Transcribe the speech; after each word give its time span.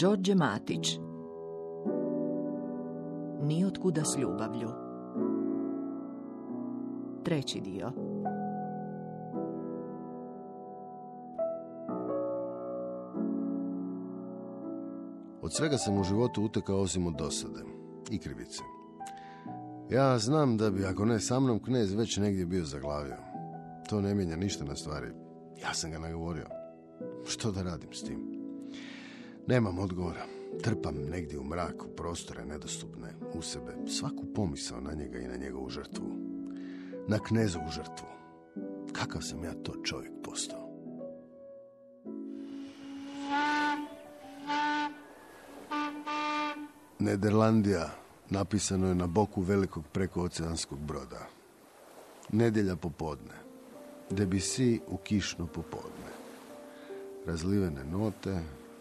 Đorđe 0.00 0.34
Matić 0.34 0.98
Nijotkuda 3.42 4.04
s 4.04 4.18
ljubavlju 4.18 4.68
Treći 7.24 7.60
dio 7.60 7.92
Od 15.42 15.54
svega 15.54 15.76
sam 15.78 15.98
u 15.98 16.04
životu 16.04 16.42
utekao 16.42 16.80
osim 16.80 17.06
od 17.06 17.14
dosade 17.14 17.60
i 18.10 18.18
krivice. 18.18 18.62
Ja 19.90 20.18
znam 20.18 20.56
da 20.56 20.70
bi, 20.70 20.84
ako 20.84 21.04
ne 21.04 21.20
sa 21.20 21.40
mnom, 21.40 21.62
knez 21.62 21.94
već 21.94 22.16
negdje 22.16 22.46
bio 22.46 22.64
zaglavio. 22.64 23.16
To 23.88 24.00
ne 24.00 24.14
mijenja 24.14 24.36
ništa 24.36 24.64
na 24.64 24.76
stvari. 24.76 25.06
Ja 25.62 25.74
sam 25.74 25.90
ga 25.90 25.98
nagovorio. 25.98 26.46
Što 27.24 27.52
da 27.52 27.62
radim 27.62 27.92
s 27.92 28.02
tim? 28.02 28.39
Nemam 29.46 29.78
odgovora. 29.78 30.26
Trpam 30.62 30.94
negdje 30.94 31.38
u 31.38 31.44
mraku, 31.44 31.88
prostore 31.96 32.44
nedostupne, 32.44 33.14
u 33.34 33.42
sebe, 33.42 33.76
svaku 33.86 34.26
pomisao 34.34 34.80
na 34.80 34.92
njega 34.92 35.18
i 35.18 35.28
na 35.28 35.36
njegovu 35.36 35.70
žrtvu. 35.70 36.06
Na 37.08 37.18
knezovu 37.18 37.70
žrtvu. 37.70 38.06
Kakav 38.92 39.22
sam 39.22 39.44
ja 39.44 39.54
to 39.62 39.72
čovjek 39.84 40.12
postao? 40.24 40.70
Nederlandija 46.98 47.90
napisano 48.30 48.88
je 48.88 48.94
na 48.94 49.06
boku 49.06 49.42
velikog 49.42 49.84
prekooceanskog 49.92 50.78
broda. 50.78 51.26
Nedjelja 52.32 52.76
popodne. 52.76 53.34
Debussy 54.10 54.80
u 54.88 54.96
kišno 54.96 55.46
popodne. 55.46 56.10
Razlivene 57.26 57.84
note, 57.84 58.40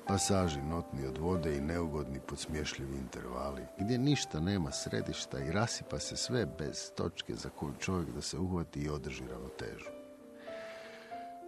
pasaži 0.09 0.61
notni 0.61 1.05
od 1.05 1.17
vode 1.17 1.57
i 1.57 1.61
neugodni 1.61 2.19
podsmješljivi 2.19 2.97
intervali, 2.97 3.61
gdje 3.79 3.97
ništa 3.97 4.39
nema 4.39 4.71
središta 4.71 5.39
i 5.39 5.51
rasipa 5.51 5.99
se 5.99 6.17
sve 6.17 6.45
bez 6.57 6.91
točke 6.95 7.35
za 7.35 7.49
koju 7.49 7.73
čovjek 7.79 8.09
da 8.09 8.21
se 8.21 8.37
uhvati 8.37 8.79
i 8.79 8.89
održi 8.89 9.23
ravnotežu. 9.27 9.89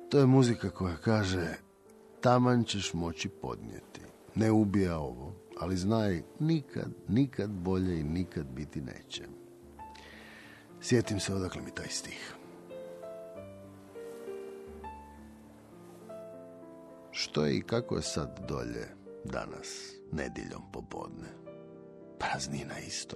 To 0.10 0.20
je 0.20 0.26
muzika 0.26 0.70
koja 0.70 0.96
kaže 0.96 1.56
taman 2.22 2.64
ćeš 2.64 2.94
moći 2.94 3.30
podnijeti. 3.30 4.02
Ne 4.36 4.52
ubija 4.52 4.98
ovo, 4.98 5.34
ali 5.60 5.78
znaj 5.78 6.22
nikad, 6.40 6.90
nikad 7.08 7.50
bolje 7.50 8.00
i 8.00 8.04
nikad 8.04 8.46
biti 8.46 8.82
neće. 8.82 9.24
Sjetim 10.82 11.20
se 11.20 11.34
odakle 11.34 11.62
mi 11.62 11.72
taj 11.72 11.88
stih. 11.88 12.36
Što 17.22 17.46
je 17.46 17.58
i 17.58 17.62
kako 17.62 17.96
je 17.96 18.02
sad 18.02 18.40
dolje 18.48 18.88
danas, 19.26 19.94
nedjeljom 20.12 20.62
popodne? 20.74 21.28
Praznina 22.20 22.80
isto. 22.88 23.16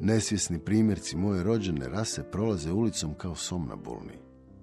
Nesvjesni 0.00 0.58
primjerci 0.58 1.16
moje 1.16 1.42
rođene 1.42 1.88
rase 1.88 2.30
prolaze 2.30 2.72
ulicom 2.72 3.14
kao 3.14 3.34
somnabulni. 3.34 4.18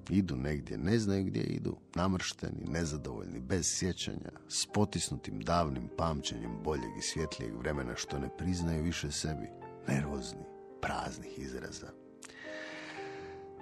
Idu 0.10 0.36
negdje, 0.36 0.78
ne 0.78 1.00
znaju 1.00 1.26
gdje 1.26 1.44
idu, 1.44 1.78
namršteni, 1.96 2.66
nezadovoljni, 2.68 3.40
bez 3.40 3.66
sjećanja, 3.68 4.32
s 4.48 4.66
potisnutim 4.66 5.40
davnim 5.40 5.90
pamćenjem 5.98 6.52
boljeg 6.64 6.98
i 6.98 7.02
svjetlijeg 7.02 7.58
vremena 7.58 7.96
što 7.96 8.20
ne 8.20 8.30
priznaju 8.38 8.84
više 8.84 9.12
sebi, 9.12 9.48
nervozni, 9.88 10.44
praznih 10.82 11.40
izraza. 11.40 11.88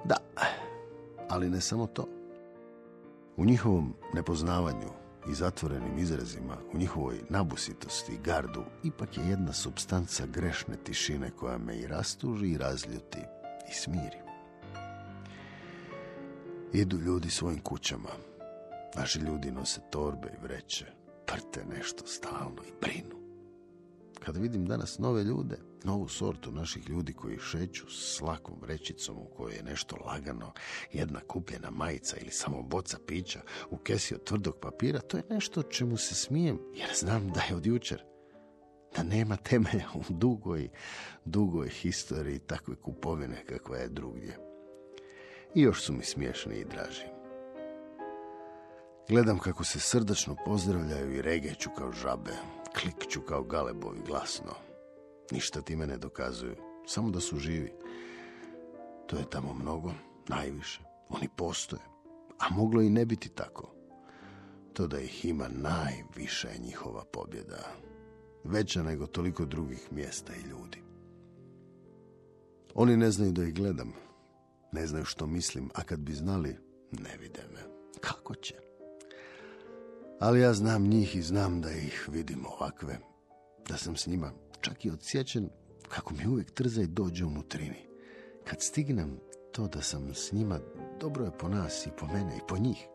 Da, 0.05 0.17
ali 1.29 1.49
ne 1.49 1.61
samo 1.61 1.87
to. 1.87 2.20
U 3.37 3.45
njihovom 3.45 3.93
nepoznavanju 4.13 4.89
i 5.29 5.33
zatvorenim 5.33 5.97
izrazima, 5.97 6.57
u 6.73 6.77
njihovoj 6.77 7.21
nabusitosti 7.29 8.13
i 8.13 8.23
gardu, 8.23 8.63
ipak 8.83 9.17
je 9.17 9.23
jedna 9.29 9.53
substanca 9.53 10.25
grešne 10.25 10.75
tišine 10.83 11.31
koja 11.31 11.57
me 11.57 11.77
i 11.77 11.87
rastuži 11.87 12.47
i 12.47 12.57
razljuti 12.57 13.19
i 13.69 13.73
smiri. 13.73 14.17
Idu 16.73 16.97
ljudi 16.97 17.29
svojim 17.29 17.59
kućama. 17.59 18.09
Naši 18.95 19.19
ljudi 19.19 19.51
nose 19.51 19.81
torbe 19.89 20.27
i 20.33 20.43
vreće, 20.43 20.85
prte 21.25 21.65
nešto 21.65 22.07
stalno 22.07 22.63
i 22.67 22.73
brinu. 22.81 23.15
Kad 24.19 24.37
vidim 24.37 24.65
danas 24.65 24.99
nove 24.99 25.23
ljude, 25.23 25.57
novu 25.83 26.07
sortu 26.07 26.51
naših 26.51 26.89
ljudi 26.89 27.13
koji 27.13 27.39
šeću 27.39 27.89
s 27.89 28.21
lakom 28.21 28.55
vrećicom 28.61 29.17
u 29.17 29.25
kojoj 29.25 29.55
je 29.55 29.63
nešto 29.63 29.95
lagano, 30.05 30.53
jedna 30.91 31.19
kupljena 31.19 31.69
majica 31.71 32.17
ili 32.17 32.31
samo 32.31 32.61
boca 32.61 32.97
pića 33.07 33.41
u 33.69 33.77
kesi 33.77 34.15
od 34.15 34.23
tvrdog 34.23 34.55
papira, 34.61 34.99
to 34.99 35.17
je 35.17 35.23
nešto 35.29 35.63
čemu 35.63 35.97
se 35.97 36.15
smijem, 36.15 36.59
jer 36.75 36.89
znam 36.95 37.29
da 37.29 37.41
je 37.49 37.55
od 37.55 37.65
jučer. 37.65 38.03
Da 38.95 39.03
nema 39.03 39.35
temelja 39.35 39.87
u 39.95 40.01
dugoj, 40.09 40.69
dugoj 41.25 41.69
historiji 41.69 42.39
takve 42.39 42.75
kupovine 42.75 43.45
kakva 43.45 43.77
je 43.77 43.89
drugdje. 43.89 44.37
I 45.55 45.61
još 45.61 45.83
su 45.83 45.93
mi 45.93 46.03
smiješni 46.03 46.55
i 46.55 46.65
draži. 46.65 47.05
Gledam 49.09 49.39
kako 49.39 49.63
se 49.63 49.79
srdačno 49.79 50.35
pozdravljaju 50.45 51.15
i 51.15 51.21
regeću 51.21 51.69
kao 51.77 51.91
žabe, 51.91 52.31
klikću 52.81 53.21
kao 53.21 53.43
galebovi 53.43 53.99
glasno. 54.07 54.70
Ništa 55.31 55.61
time 55.61 55.87
ne 55.87 55.97
dokazuju, 55.97 56.55
samo 56.87 57.11
da 57.11 57.19
su 57.19 57.37
živi. 57.37 57.73
To 59.07 59.17
je 59.17 59.29
tamo 59.29 59.53
mnogo, 59.53 59.93
najviše. 60.27 60.81
Oni 61.09 61.29
postoje, 61.35 61.81
a 62.39 62.53
moglo 62.53 62.81
i 62.81 62.89
ne 62.89 63.05
biti 63.05 63.29
tako. 63.29 63.73
To 64.73 64.87
da 64.87 64.99
ih 64.99 65.25
ima 65.25 65.47
najviše 65.47 66.47
je 66.47 66.59
njihova 66.59 67.03
pobjeda. 67.03 67.57
Veća 68.43 68.83
nego 68.83 69.07
toliko 69.07 69.45
drugih 69.45 69.87
mjesta 69.91 70.33
i 70.33 70.49
ljudi. 70.49 70.83
Oni 72.75 72.97
ne 72.97 73.11
znaju 73.11 73.31
da 73.31 73.43
ih 73.43 73.53
gledam. 73.53 73.93
Ne 74.71 74.87
znaju 74.87 75.05
što 75.05 75.27
mislim, 75.27 75.69
a 75.73 75.83
kad 75.83 75.99
bi 75.99 76.13
znali, 76.13 76.57
ne 76.91 77.17
vide 77.17 77.43
me. 77.53 77.59
Kako 78.01 78.35
će? 78.35 78.55
Ali 80.19 80.41
ja 80.41 80.53
znam 80.53 80.83
njih 80.83 81.15
i 81.15 81.21
znam 81.21 81.61
da 81.61 81.71
ih 81.71 82.09
vidim 82.11 82.45
ovakve. 82.45 82.99
Da 83.67 83.77
sam 83.77 83.95
s 83.95 84.07
njima 84.07 84.31
čak 84.61 84.85
i 84.85 84.89
odsječen 84.89 85.49
kako 85.89 86.13
mi 86.13 86.27
uvijek 86.27 86.51
trza 86.51 86.81
i 86.81 86.87
dođe 86.87 87.25
unutrini. 87.25 87.87
Kad 88.43 88.61
stignem 88.61 89.19
to 89.51 89.67
da 89.67 89.81
sam 89.81 90.13
s 90.13 90.31
njima, 90.31 90.59
dobro 90.99 91.25
je 91.25 91.37
po 91.37 91.49
nas 91.49 91.85
i 91.87 91.89
po 91.97 92.07
mene 92.07 92.37
i 92.37 92.47
po 92.47 92.57
njih. 92.57 92.87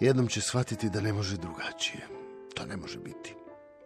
Jednom 0.00 0.28
će 0.28 0.40
shvatiti 0.40 0.90
da 0.90 1.00
ne 1.00 1.12
može 1.12 1.36
drugačije. 1.36 2.06
To 2.54 2.66
ne 2.66 2.76
može 2.76 2.98
biti. 2.98 3.34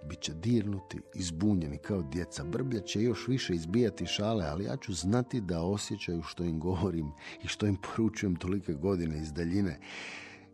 Biće 0.08 0.34
dirnuti, 0.34 1.00
izbunjeni 1.14 1.78
kao 1.78 2.02
djeca. 2.02 2.44
Brblja 2.44 2.80
će 2.80 3.02
još 3.02 3.28
više 3.28 3.54
izbijati 3.54 4.06
šale, 4.06 4.46
ali 4.46 4.64
ja 4.64 4.76
ću 4.76 4.92
znati 4.92 5.40
da 5.40 5.62
osjećaju 5.62 6.22
što 6.22 6.44
im 6.44 6.60
govorim 6.60 7.12
i 7.42 7.48
što 7.48 7.66
im 7.66 7.76
poručujem 7.76 8.36
tolike 8.36 8.72
godine 8.72 9.18
iz 9.18 9.32
daljine. 9.32 9.80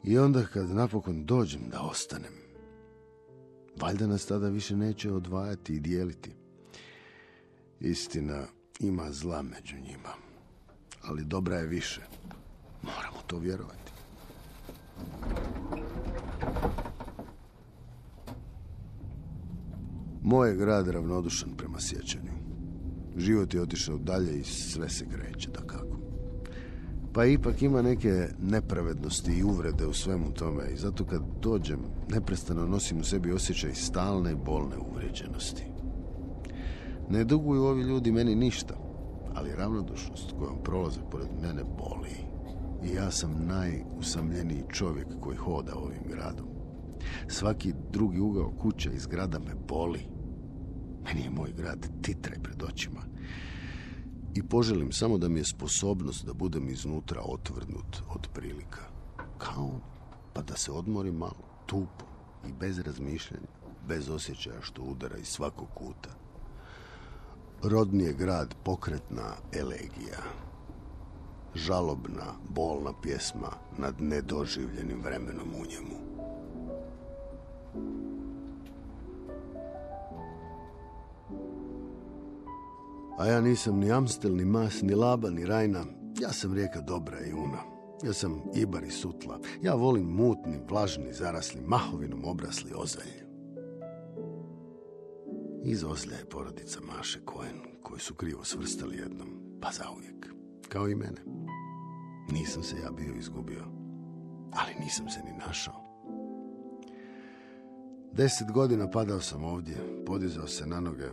I 0.04 0.18
onda 0.18 0.46
kad 0.46 0.70
napokon 0.70 1.24
dođem 1.26 1.60
da 1.70 1.80
ostanem, 1.80 2.43
valjda 3.80 4.06
nas 4.06 4.26
tada 4.26 4.48
više 4.48 4.76
neće 4.76 5.12
odvajati 5.12 5.74
i 5.74 5.80
dijeliti. 5.80 6.30
Istina, 7.80 8.46
ima 8.80 9.12
zla 9.12 9.42
među 9.42 9.76
njima, 9.76 10.14
ali 11.02 11.24
dobra 11.24 11.56
je 11.56 11.66
više. 11.66 12.00
Moramo 12.82 13.18
to 13.26 13.38
vjerovati. 13.38 13.92
Moj 20.22 20.48
je 20.48 20.56
grad 20.56 20.88
ravnodušan 20.88 21.56
prema 21.56 21.80
sjećanju. 21.80 22.32
Život 23.16 23.54
je 23.54 23.62
otišao 23.62 23.98
dalje 23.98 24.40
i 24.40 24.44
sve 24.44 24.88
se 24.88 25.06
kreće, 25.08 25.50
da 25.50 25.66
kako. 25.66 25.83
Pa 27.14 27.24
ipak 27.24 27.62
ima 27.62 27.82
neke 27.82 28.28
nepravednosti 28.42 29.32
i 29.32 29.42
uvrede 29.42 29.86
u 29.86 29.92
svemu 29.92 30.32
tome 30.32 30.64
i 30.72 30.76
zato 30.76 31.04
kad 31.04 31.22
dođem 31.42 31.78
neprestano 32.10 32.66
nosim 32.66 33.00
u 33.00 33.04
sebi 33.04 33.32
osjećaj 33.32 33.74
stalne 33.74 34.32
i 34.32 34.44
bolne 34.44 34.76
uvrijeđenosti. 34.78 35.66
Ne 37.10 37.24
duguju 37.24 37.62
ovi 37.62 37.82
ljudi 37.82 38.12
meni 38.12 38.34
ništa, 38.34 38.74
ali 39.34 39.54
ravnodušnost 39.56 40.32
kojom 40.38 40.62
prolaze 40.64 41.00
pored 41.10 41.28
mene 41.42 41.62
boli. 41.78 42.14
I 42.84 42.94
ja 42.94 43.10
sam 43.10 43.46
najusamljeniji 43.46 44.64
čovjek 44.68 45.06
koji 45.20 45.36
hoda 45.36 45.74
ovim 45.74 46.02
gradom. 46.08 46.46
Svaki 47.28 47.74
drugi 47.92 48.20
ugao 48.20 48.52
kuća 48.58 48.90
iz 48.92 49.06
grada 49.06 49.38
me 49.38 49.54
boli. 49.68 50.00
Meni 51.04 51.20
je 51.20 51.30
moj 51.30 51.52
grad 51.52 51.88
titre 52.02 52.36
pred 52.42 52.62
očima 52.62 53.13
i 54.34 54.42
poželim 54.42 54.92
samo 54.92 55.18
da 55.18 55.28
mi 55.28 55.40
je 55.40 55.44
sposobnost 55.44 56.24
da 56.26 56.32
budem 56.32 56.68
iznutra 56.68 57.20
otvrnut 57.24 58.02
od 58.14 58.28
prilika. 58.34 58.80
Kao 59.38 59.70
pa 60.32 60.42
da 60.42 60.56
se 60.56 60.72
odmorim 60.72 61.14
malo, 61.14 61.44
tupo 61.66 62.04
i 62.48 62.52
bez 62.52 62.78
razmišljanja, 62.78 63.46
bez 63.88 64.10
osjećaja 64.10 64.60
što 64.62 64.82
udara 64.82 65.16
iz 65.16 65.26
svakog 65.26 65.68
kuta. 65.74 66.10
Rodni 67.62 68.04
je 68.04 68.12
grad 68.12 68.54
pokretna 68.64 69.34
elegija. 69.52 70.22
Žalobna, 71.54 72.34
bolna 72.48 72.92
pjesma 73.02 73.50
nad 73.78 74.00
nedoživljenim 74.00 75.02
vremenom 75.02 75.48
u 75.48 75.64
njemu. 75.66 76.04
A 83.18 83.26
ja 83.26 83.40
nisam 83.40 83.78
ni 83.78 83.92
Amstel, 83.92 84.36
ni 84.36 84.44
Mas, 84.44 84.82
ni 84.82 84.94
Laba, 84.94 85.30
ni 85.30 85.46
Rajna. 85.46 85.84
Ja 86.20 86.32
sam 86.32 86.54
rijeka 86.54 86.80
dobra 86.80 87.20
i 87.20 87.32
una. 87.32 87.58
Ja 88.02 88.12
sam 88.12 88.42
Ibar 88.54 88.84
i 88.84 88.90
Sutla. 88.90 89.40
Ja 89.62 89.74
volim 89.74 90.06
mutni, 90.06 90.60
vlažni, 90.68 91.12
zarasli, 91.12 91.60
mahovinom 91.60 92.24
obrasli 92.24 92.72
ozalj. 92.76 93.24
Iz 95.64 95.84
ozlja 95.84 96.16
je 96.16 96.28
porodica 96.28 96.80
Maše 96.80 97.20
Koen, 97.24 97.60
koju 97.82 97.98
su 97.98 98.14
krivo 98.14 98.44
svrstali 98.44 98.96
jednom, 98.96 99.28
pa 99.60 99.68
zauvijek. 99.72 100.34
Kao 100.68 100.88
i 100.88 100.94
mene. 100.94 101.22
Nisam 102.32 102.62
se 102.62 102.76
ja 102.76 102.90
bio 102.90 103.14
izgubio, 103.14 103.64
ali 104.52 104.84
nisam 104.84 105.08
se 105.08 105.20
ni 105.24 105.38
našao. 105.46 105.84
Deset 108.12 108.52
godina 108.52 108.90
padao 108.90 109.20
sam 109.20 109.44
ovdje, 109.44 110.04
podizao 110.06 110.46
se 110.46 110.66
na 110.66 110.80
noge. 110.80 111.10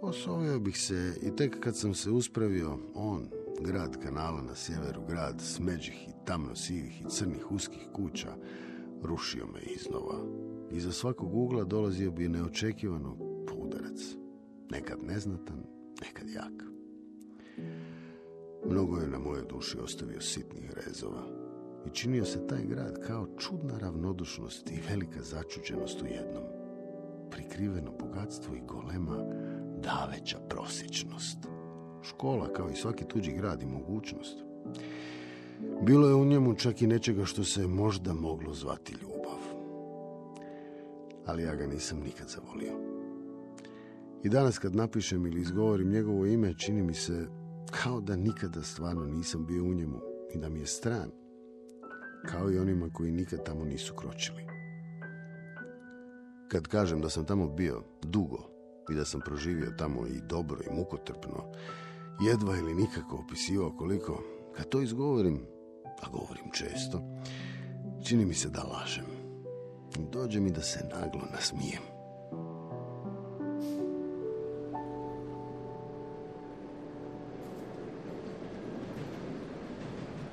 Osovio 0.00 0.58
bih 0.58 0.78
se 0.78 1.14
i 1.22 1.36
tek 1.36 1.60
kad 1.60 1.76
sam 1.76 1.94
se 1.94 2.10
uspravio, 2.10 2.78
on, 2.94 3.28
grad 3.60 4.02
kanala 4.02 4.42
na 4.42 4.54
sjeveru, 4.54 5.02
grad 5.08 5.40
smeđih 5.40 6.08
i 6.08 6.12
tamno 6.24 6.54
sivih 6.54 7.00
i 7.00 7.04
crnih 7.10 7.52
uskih 7.52 7.88
kuća, 7.92 8.36
rušio 9.02 9.46
me 9.46 9.60
iznova. 9.60 10.18
Iza 10.70 10.92
svakog 10.92 11.34
ugla 11.34 11.64
dolazio 11.64 12.10
bi 12.10 12.28
neočekivano 12.28 13.16
udarac. 13.56 14.16
Nekad 14.70 14.98
neznatan, 15.02 15.64
nekad 16.00 16.28
jak. 16.28 16.64
Mnogo 18.70 18.96
je 18.96 19.08
na 19.08 19.18
mojoj 19.18 19.44
duši 19.48 19.78
ostavio 19.78 20.20
sitnih 20.20 20.70
rezova 20.70 21.22
i 21.86 21.90
činio 21.90 22.24
se 22.24 22.46
taj 22.46 22.64
grad 22.64 23.06
kao 23.06 23.26
čudna 23.38 23.78
ravnodušnost 23.78 24.70
i 24.70 24.80
velika 24.90 25.22
začuđenost 25.22 26.02
u 26.02 26.06
jednom. 26.06 26.42
Prikriveno 27.30 27.92
bogatstvo 28.00 28.54
i 28.54 28.66
golema 28.66 29.27
daveća 29.88 30.38
prosječnost. 30.48 31.38
Škola, 32.02 32.52
kao 32.52 32.70
i 32.70 32.76
svaki 32.76 33.04
tuđi 33.04 33.32
grad 33.32 33.62
i 33.62 33.66
mogućnost. 33.66 34.44
Bilo 35.82 36.08
je 36.08 36.14
u 36.14 36.24
njemu 36.24 36.54
čak 36.54 36.82
i 36.82 36.86
nečega 36.86 37.24
što 37.24 37.44
se 37.44 37.66
možda 37.66 38.12
moglo 38.12 38.54
zvati 38.54 38.94
ljubav. 39.02 39.40
Ali 41.26 41.42
ja 41.42 41.54
ga 41.54 41.66
nisam 41.66 41.98
nikad 42.00 42.28
zavolio. 42.28 42.72
I 44.22 44.28
danas 44.28 44.58
kad 44.58 44.74
napišem 44.74 45.26
ili 45.26 45.40
izgovorim 45.40 45.90
njegovo 45.90 46.26
ime, 46.26 46.54
čini 46.58 46.82
mi 46.82 46.94
se 46.94 47.26
kao 47.70 48.00
da 48.00 48.16
nikada 48.16 48.62
stvarno 48.62 49.04
nisam 49.04 49.46
bio 49.46 49.64
u 49.64 49.74
njemu 49.74 50.00
i 50.34 50.38
da 50.38 50.48
mi 50.48 50.60
je 50.60 50.66
stran, 50.66 51.10
kao 52.26 52.52
i 52.52 52.58
onima 52.58 52.90
koji 52.92 53.12
nikad 53.12 53.44
tamo 53.44 53.64
nisu 53.64 53.94
kročili. 53.94 54.42
Kad 56.48 56.66
kažem 56.66 57.00
da 57.00 57.08
sam 57.08 57.24
tamo 57.24 57.48
bio 57.48 57.82
dugo 58.02 58.57
i 58.90 58.94
da 58.94 59.04
sam 59.04 59.20
proživio 59.20 59.74
tamo 59.78 60.06
i 60.06 60.20
dobro 60.20 60.58
i 60.66 60.74
mukotrpno, 60.74 61.44
jedva 62.20 62.56
ili 62.56 62.74
nikako 62.74 63.16
opisivao 63.16 63.76
koliko, 63.78 64.22
kad 64.56 64.68
to 64.68 64.82
izgovorim, 64.82 65.46
a 66.02 66.10
govorim 66.10 66.50
često, 66.52 67.02
čini 68.04 68.24
mi 68.24 68.34
se 68.34 68.48
da 68.48 68.62
lažem. 68.62 69.04
Dođe 70.12 70.40
mi 70.40 70.50
da 70.50 70.62
se 70.62 70.80
naglo 70.90 71.22
nasmijem. 71.32 71.82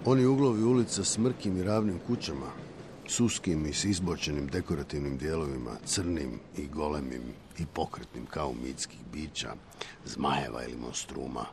Oni 0.05 0.25
uglovi 0.25 0.63
ulica 0.63 1.03
s 1.03 1.17
mrkim 1.17 1.57
i 1.57 1.63
ravnim 1.63 1.99
kućama, 2.07 2.51
s 3.07 3.19
uskim 3.19 3.65
i 3.65 3.73
s 3.73 3.83
izbočenim 3.83 4.47
dekorativnim 4.47 5.17
dijelovima, 5.17 5.71
crnim 5.85 6.39
i 6.57 6.67
golemim 6.67 7.23
i 7.59 7.65
pokretnim 7.65 8.25
kao 8.25 8.53
mitskih 8.53 8.99
bića, 9.13 9.53
zmajeva 10.05 10.63
ili 10.63 10.77
monstruma, 10.77 11.45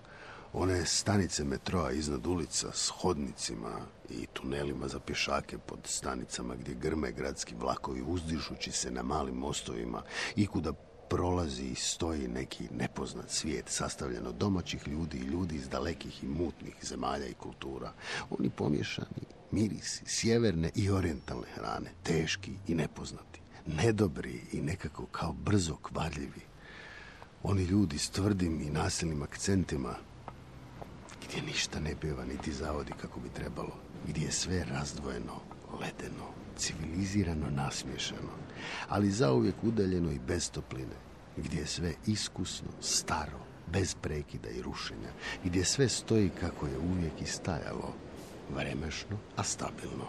one 0.52 0.86
stanice 0.86 1.44
metroa 1.44 1.90
iznad 1.90 2.26
ulica 2.26 2.72
s 2.72 2.88
hodnicima 2.88 3.80
i 4.10 4.26
tunelima 4.26 4.88
za 4.88 4.98
pješake 4.98 5.58
pod 5.58 5.78
stanicama 5.84 6.54
gdje 6.54 6.74
grme 6.74 7.12
gradski 7.12 7.54
vlakovi 7.60 8.02
uzdižući 8.06 8.72
se 8.72 8.90
na 8.90 9.02
malim 9.02 9.34
mostovima 9.34 10.02
i 10.36 10.46
kuda 10.46 10.72
prolazi 11.12 11.64
i 11.64 11.74
stoji 11.74 12.28
neki 12.28 12.64
nepoznat 12.78 13.30
svijet 13.30 13.68
sastavljen 13.68 14.26
od 14.26 14.34
domaćih 14.34 14.88
ljudi 14.88 15.18
i 15.18 15.26
ljudi 15.26 15.56
iz 15.56 15.68
dalekih 15.68 16.24
i 16.24 16.26
mutnih 16.26 16.74
zemalja 16.82 17.26
i 17.26 17.34
kultura. 17.34 17.92
Oni 18.30 18.50
pomješani, 18.50 19.26
mirisi, 19.50 20.02
sjeverne 20.06 20.70
i 20.74 20.90
orientalne 20.90 21.46
hrane, 21.54 21.90
teški 22.02 22.52
i 22.68 22.74
nepoznati, 22.74 23.40
nedobri 23.66 24.40
i 24.52 24.60
nekako 24.60 25.06
kao 25.06 25.32
brzo 25.32 25.76
kvarljivi. 25.76 26.40
Oni 27.42 27.64
ljudi 27.64 27.98
s 27.98 28.10
tvrdim 28.10 28.60
i 28.60 28.70
nasilnim 28.70 29.22
akcentima, 29.22 29.94
gdje 31.26 31.42
ništa 31.42 31.80
ne 31.80 31.94
biva 31.94 32.24
niti 32.24 32.52
zavodi 32.52 32.92
kako 33.00 33.20
bi 33.20 33.28
trebalo, 33.28 33.76
gdje 34.08 34.24
je 34.24 34.32
sve 34.32 34.64
razdvojeno, 34.64 35.40
ledeno, 35.80 36.26
civilizirano 36.56 37.50
nasmješano, 37.50 38.41
ali 38.88 39.10
zauvijek 39.10 39.54
udaljeno 39.62 40.12
i 40.12 40.18
bez 40.18 40.50
topline, 40.50 40.96
gdje 41.36 41.58
je 41.58 41.66
sve 41.66 41.94
iskusno, 42.06 42.68
staro, 42.80 43.38
bez 43.72 43.94
prekida 43.94 44.48
i 44.48 44.62
rušenja, 44.62 45.10
gdje 45.44 45.64
sve 45.64 45.88
stoji 45.88 46.30
kako 46.40 46.66
je 46.66 46.78
uvijek 46.78 47.22
i 47.22 47.26
stajalo, 47.26 47.94
vremešno, 48.54 49.16
a 49.36 49.42
stabilno, 49.42 50.06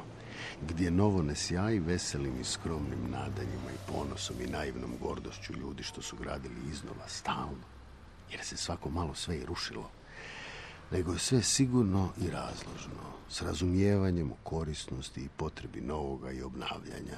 gdje 0.62 0.92
novo 0.92 1.22
ne 1.22 1.36
sjaji 1.36 1.80
veselim 1.80 2.42
i 2.42 2.44
skromnim 2.44 3.04
nadanjima 3.12 3.72
i 3.74 3.92
ponosom 3.92 4.36
i 4.42 4.52
naivnom 4.52 4.92
gordošću 5.02 5.54
ljudi 5.54 5.84
što 5.84 6.02
su 6.02 6.16
gradili 6.16 6.70
iznova 6.72 7.08
stalno, 7.08 7.66
jer 8.32 8.46
se 8.46 8.58
svako 8.58 8.90
malo 8.90 9.14
sve 9.14 9.38
i 9.38 9.46
rušilo, 9.46 9.90
nego 10.92 11.14
je 11.14 11.20
sve 11.20 11.42
sigurno 11.42 12.10
i 12.22 12.30
razložno, 12.30 13.04
s 13.30 13.42
razumijevanjem 13.42 14.32
u 14.32 14.36
korisnosti 14.44 15.22
i 15.22 15.30
potrebi 15.38 15.82
novoga 15.82 16.32
i 16.32 16.42
obnavljanja, 16.42 17.18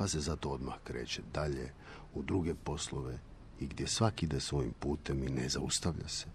pa 0.00 0.08
se 0.08 0.20
zato 0.20 0.50
odmah 0.50 0.74
kreće 0.84 1.22
dalje 1.34 1.72
u 2.14 2.22
druge 2.22 2.54
poslove 2.54 3.18
i 3.60 3.66
gdje 3.66 3.86
svaki 3.86 4.26
ide 4.26 4.40
svojim 4.40 4.72
putem 4.78 5.22
i 5.24 5.28
ne 5.28 5.48
zaustavlja 5.48 6.08
se. 6.08 6.26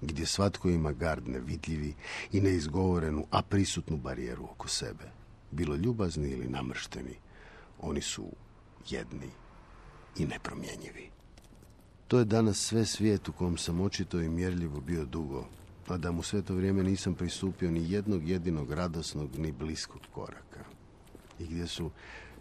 Gdje 0.00 0.26
svatko 0.26 0.70
ima 0.70 0.92
gard 0.92 1.28
nevidljivi 1.28 1.94
i 2.32 2.40
neizgovorenu, 2.40 3.26
a 3.30 3.42
prisutnu 3.42 3.96
barijeru 3.96 4.44
oko 4.44 4.68
sebe. 4.68 5.04
Bilo 5.50 5.76
ljubazni 5.76 6.30
ili 6.30 6.48
namršteni, 6.48 7.16
oni 7.80 8.00
su 8.00 8.24
jedni 8.88 9.30
i 10.16 10.26
nepromjenjivi. 10.26 11.10
To 12.08 12.18
je 12.18 12.24
danas 12.24 12.58
sve 12.58 12.86
svijet 12.86 13.28
u 13.28 13.32
kom 13.32 13.58
sam 13.58 13.80
očito 13.80 14.20
i 14.20 14.28
mjerljivo 14.28 14.80
bio 14.80 15.04
dugo, 15.04 15.46
a 15.88 15.96
da 15.96 16.12
mu 16.12 16.22
sve 16.22 16.42
to 16.42 16.54
vrijeme 16.54 16.82
nisam 16.82 17.14
pristupio 17.14 17.70
ni 17.70 17.90
jednog 17.90 18.28
jedinog 18.28 18.72
radosnog 18.72 19.38
ni 19.38 19.52
bliskog 19.52 20.00
koraka. 20.12 20.64
I 21.38 21.44
gdje 21.44 21.66
su, 21.66 21.90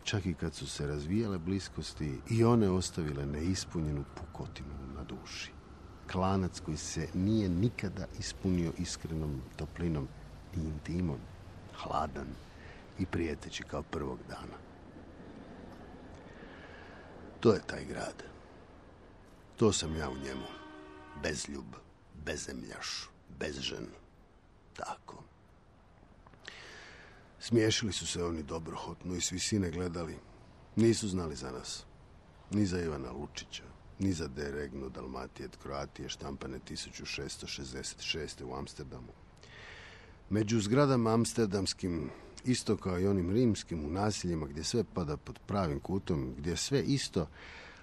čak 0.04 0.26
i 0.26 0.34
kad 0.34 0.56
su 0.56 0.68
se 0.68 0.88
razvijale 0.88 1.38
bliskosti, 1.38 2.20
i 2.30 2.44
one 2.44 2.70
ostavile 2.70 3.26
neispunjenu 3.26 4.04
pukotinu 4.16 4.76
na 4.96 5.04
duši. 5.04 5.52
Klanac 6.12 6.60
koji 6.60 6.78
se 6.78 7.08
nije 7.14 7.50
nikada 7.50 8.06
ispunio 8.20 8.72
iskrenom 8.78 9.42
toplinom 9.56 10.08
ni 10.56 10.64
intimom, 10.64 11.20
hladan 11.76 12.28
i 13.00 13.06
prijeteći 13.06 13.64
kao 13.64 13.84
prvog 13.84 14.20
dana. 14.30 14.58
To 17.40 17.54
je 17.54 17.62
taj 17.68 17.86
grad. 17.86 18.24
To 19.58 19.74
sam 19.74 19.96
ja 19.96 20.10
u 20.10 20.18
njemu. 20.18 20.48
Bezljub, 21.24 21.76
bezemljaš, 22.26 23.10
bezžen. 23.40 23.88
Tako. 24.74 25.33
Smiješili 27.46 27.94
su 27.94 28.08
se 28.08 28.24
oni 28.24 28.44
dobrohotno 28.44 29.16
i 29.16 29.22
s 29.22 29.32
visine 29.32 29.72
gledali. 29.72 30.16
Nisu 30.76 31.08
znali 31.08 31.36
za 31.36 31.52
nas. 31.52 31.84
Ni 32.52 32.66
za 32.66 32.82
Ivana 32.82 33.12
Lučića, 33.12 33.64
ni 34.00 34.14
za 34.14 34.28
Deregnu 34.28 34.90
Dalmatijet 34.90 35.58
Kroatije 35.64 36.10
štampane 36.10 36.60
1666. 36.70 38.44
u 38.44 38.56
Amsterdamu. 38.56 39.12
Među 40.30 40.60
zgradama 40.60 41.14
amsterdamskim, 41.14 42.10
isto 42.46 42.78
kao 42.78 43.00
i 43.00 43.08
onim 43.08 43.32
rimskim 43.32 43.86
u 43.86 43.90
nasiljima 43.90 44.48
gdje 44.48 44.64
sve 44.64 44.84
pada 44.94 45.18
pod 45.18 45.40
pravim 45.48 45.80
kutom, 45.80 46.36
gdje 46.38 46.58
sve 46.58 46.84
isto, 46.84 47.28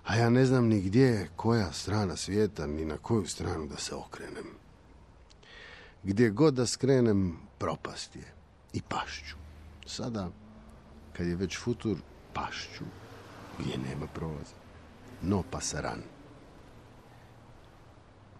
a 0.04 0.16
ja 0.16 0.30
ne 0.30 0.46
znam 0.46 0.66
ni 0.66 0.80
gdje 0.80 1.04
je 1.04 1.30
koja 1.36 1.72
strana 1.72 2.16
svijeta, 2.16 2.66
ni 2.66 2.84
na 2.84 2.98
koju 2.98 3.26
stranu 3.26 3.66
da 3.66 3.76
se 3.76 3.94
okrenem. 3.94 4.46
Gdje 6.02 6.30
god 6.30 6.54
da 6.54 6.66
skrenem, 6.66 7.36
propast 7.58 8.16
je 8.16 8.34
i 8.72 8.82
pašću. 8.88 9.39
Sada, 9.90 10.30
kad 11.12 11.26
je 11.26 11.36
već 11.36 11.58
futur, 11.58 11.96
pašću 12.32 12.84
gdje 13.58 13.78
nema 13.78 14.06
prolaza. 14.06 14.54
No 15.22 15.42
pasaran. 15.50 16.02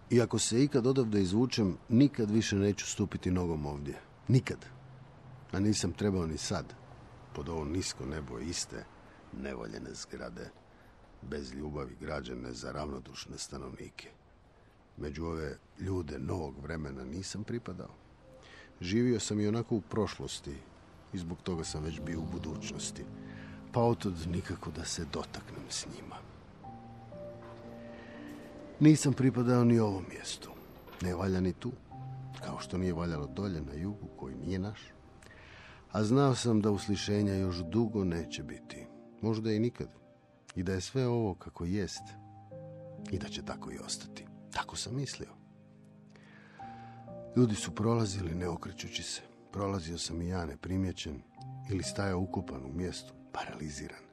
I 0.09 0.21
ako 0.21 0.39
se 0.39 0.63
ikad 0.63 0.87
odavde 0.87 1.21
izvučem, 1.21 1.77
nikad 1.89 2.31
više 2.31 2.55
neću 2.55 2.85
stupiti 2.85 3.31
nogom 3.31 3.65
ovdje. 3.65 3.99
Nikad. 4.27 4.65
A 5.51 5.59
nisam 5.59 5.91
trebao 5.91 6.27
ni 6.27 6.37
sad. 6.37 6.73
Pod 7.35 7.49
ovo 7.49 7.65
nisko 7.65 8.05
nebo 8.05 8.39
iste 8.39 8.85
nevoljene 9.41 9.93
zgrade, 9.93 10.49
bez 11.21 11.53
ljubavi 11.53 11.95
građene 11.99 12.53
za 12.53 12.71
ravnodušne 12.71 13.37
stanovnike. 13.37 14.09
Među 14.97 15.25
ove 15.25 15.57
ljude 15.79 16.19
novog 16.19 16.55
vremena 16.63 17.03
nisam 17.03 17.43
pripadao. 17.43 17.95
Živio 18.81 19.19
sam 19.19 19.39
i 19.39 19.47
onako 19.47 19.75
u 19.75 19.81
prošlosti 19.81 20.55
i 21.13 21.17
zbog 21.17 21.37
toga 21.43 21.63
sam 21.63 21.83
već 21.83 22.01
bio 22.01 22.19
u 22.19 22.31
budućnosti. 22.31 23.05
Pa 23.71 23.81
otod 23.81 24.13
nikako 24.27 24.71
da 24.71 24.85
se 24.85 25.05
dotaknem 25.13 25.65
s 25.69 25.85
njima. 25.95 26.15
Nisam 28.79 29.13
pripadao 29.13 29.63
ni 29.63 29.79
ovom 29.79 30.05
mjestu. 30.09 30.51
Ne 31.01 31.15
valja 31.15 31.41
ni 31.41 31.53
tu. 31.53 31.71
Kao 32.45 32.59
što 32.59 32.77
nije 32.77 32.93
valjalo 32.93 33.27
dolje 33.27 33.61
na 33.61 33.73
jugu 33.73 34.07
koji 34.17 34.35
nije 34.35 34.59
naš. 34.59 34.79
A 35.91 36.03
znao 36.03 36.35
sam 36.35 36.61
da 36.61 36.71
uslišenja 36.71 37.33
još 37.33 37.55
dugo 37.57 38.03
neće 38.03 38.43
biti. 38.43 38.87
Možda 39.21 39.51
i 39.51 39.59
nikad. 39.59 39.87
I 40.55 40.63
da 40.63 40.73
je 40.73 40.81
sve 40.81 41.07
ovo 41.07 41.33
kako 41.33 41.65
jest. 41.65 42.03
I 43.11 43.17
da 43.17 43.27
će 43.27 43.45
tako 43.45 43.71
i 43.71 43.79
ostati. 43.85 44.25
Tako 44.51 44.75
sam 44.75 44.95
mislio. 44.95 45.29
Ljudi 47.35 47.55
su 47.55 47.75
prolazili 47.75 48.35
ne 48.35 48.47
okrećući 48.47 49.03
se. 49.03 49.30
Prolazio 49.51 49.97
sam 49.97 50.21
i 50.21 50.27
ja 50.27 50.45
neprimjećen 50.45 51.21
ili 51.69 51.83
stajao 51.83 52.19
ukupan 52.19 52.65
u 52.65 52.73
mjestu, 52.73 53.13
paraliziran. 53.31 54.03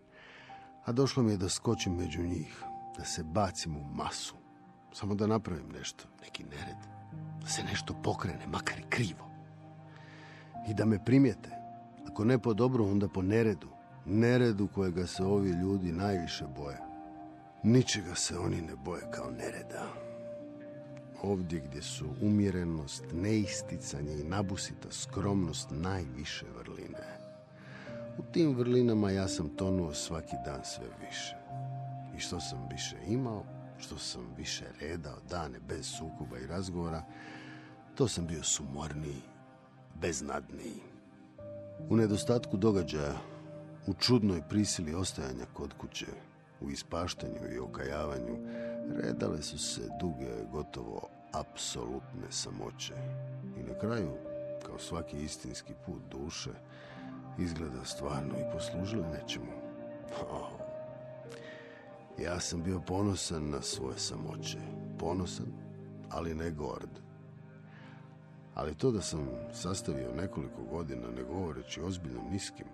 A 0.84 0.92
došlo 0.92 1.22
mi 1.22 1.32
je 1.32 1.36
da 1.36 1.48
skočim 1.48 1.96
među 1.96 2.22
njih, 2.22 2.62
da 2.98 3.04
se 3.04 3.22
bacim 3.24 3.76
u 3.76 3.84
masu. 3.94 4.34
Samo 4.92 5.14
da 5.14 5.26
napravim 5.26 5.68
nešto, 5.78 6.04
neki 6.22 6.44
nered. 6.44 6.76
Da 7.40 7.46
se 7.46 7.62
nešto 7.62 7.94
pokrene, 8.02 8.46
makar 8.46 8.78
i 8.78 8.90
krivo. 8.90 9.30
I 10.68 10.74
da 10.74 10.84
me 10.84 11.04
primijete. 11.04 11.50
Ako 12.10 12.24
ne 12.24 12.38
po 12.38 12.54
dobru, 12.54 12.86
onda 12.86 13.08
po 13.08 13.22
neredu. 13.22 13.68
Neredu 14.06 14.68
kojega 14.74 15.06
se 15.06 15.24
ovi 15.24 15.50
ljudi 15.50 15.92
najviše 15.92 16.44
boje. 16.56 16.78
Ničega 17.62 18.14
se 18.14 18.38
oni 18.38 18.60
ne 18.60 18.76
boje 18.76 19.02
kao 19.10 19.30
nereda 19.30 20.07
ovdje 21.22 21.60
gdje 21.60 21.82
su 21.82 22.06
umjerenost, 22.22 23.04
neisticanje 23.12 24.12
i 24.12 24.24
nabusita 24.24 24.88
skromnost 24.90 25.68
najviše 25.70 26.46
vrline. 26.58 27.18
U 28.18 28.22
tim 28.32 28.56
vrlinama 28.56 29.10
ja 29.10 29.28
sam 29.28 29.48
tonuo 29.48 29.94
svaki 29.94 30.36
dan 30.44 30.60
sve 30.64 30.86
više. 31.06 31.36
I 32.16 32.20
što 32.20 32.40
sam 32.40 32.68
više 32.70 32.96
imao, 33.06 33.44
što 33.78 33.98
sam 33.98 34.34
više 34.36 34.64
redao 34.80 35.18
dane 35.30 35.58
bez 35.68 35.86
sukoba 35.86 36.38
i 36.38 36.46
razgovora, 36.46 37.02
to 37.94 38.08
sam 38.08 38.26
bio 38.26 38.42
sumorniji, 38.42 39.22
beznadniji. 39.94 40.82
U 41.88 41.96
nedostatku 41.96 42.56
događaja, 42.56 43.14
u 43.86 43.94
čudnoj 43.94 44.42
prisili 44.48 44.94
ostajanja 44.94 45.44
kod 45.52 45.74
kuće, 45.78 46.06
u 46.60 46.70
ispaštanju 46.70 47.54
i 47.54 47.58
okajavanju, 47.58 48.36
redale 49.02 49.42
su 49.42 49.58
se 49.58 49.80
duge, 50.00 50.44
gotovo 50.52 51.08
apsolutne 51.32 52.30
samoće. 52.30 52.94
I 53.56 53.62
na 53.62 53.78
kraju, 53.78 54.12
kao 54.66 54.78
svaki 54.78 55.16
istinski 55.22 55.72
put 55.86 56.02
duše, 56.10 56.50
izgleda 57.38 57.84
stvarno 57.84 58.34
i 58.38 58.52
poslužile 58.52 59.08
nečemu. 59.08 59.52
Oh. 60.30 60.68
Ja 62.22 62.40
sam 62.40 62.62
bio 62.62 62.80
ponosan 62.80 63.50
na 63.50 63.62
svoje 63.62 63.98
samoće. 63.98 64.58
Ponosan, 64.98 65.46
ali 66.10 66.34
ne 66.34 66.50
gord. 66.50 66.90
Ali 68.54 68.74
to 68.74 68.90
da 68.90 69.00
sam 69.00 69.28
sastavio 69.52 70.14
nekoliko 70.14 70.62
godina 70.62 71.08
ne 71.16 71.22
govoreći 71.22 71.80
ozbiljno 71.80 72.22
niskim, 72.30 72.66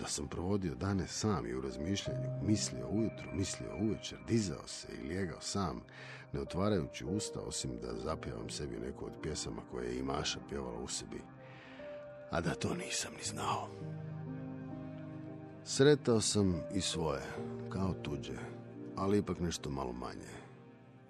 da 0.00 0.06
sam 0.06 0.28
provodio 0.28 0.74
dane 0.74 1.06
sam 1.06 1.46
i 1.46 1.54
u 1.54 1.60
razmišljanju, 1.60 2.30
mislio 2.42 2.88
ujutro, 2.88 3.32
mislio 3.32 3.76
uvečer, 3.80 4.18
dizao 4.28 4.66
se 4.66 4.88
i 5.02 5.06
lijegao 5.06 5.40
sam, 5.40 5.82
ne 6.32 6.40
otvarajući 6.40 7.04
usta, 7.04 7.40
osim 7.40 7.70
da 7.82 8.00
zapjevam 8.04 8.50
sebi 8.50 8.78
neku 8.86 9.06
od 9.06 9.12
pjesama 9.22 9.62
koje 9.70 9.86
je 9.86 9.98
i 9.98 10.02
Maša 10.02 10.38
pjevala 10.48 10.78
u 10.78 10.88
sebi. 10.88 11.20
A 12.30 12.40
da 12.40 12.54
to 12.54 12.74
nisam 12.74 13.12
ni 13.12 13.24
znao. 13.24 13.68
Sretao 15.64 16.20
sam 16.20 16.62
i 16.74 16.80
svoje, 16.80 17.22
kao 17.72 17.94
tuđe, 18.02 18.38
ali 18.96 19.18
ipak 19.18 19.40
nešto 19.40 19.70
malo 19.70 19.92
manje. 19.92 20.30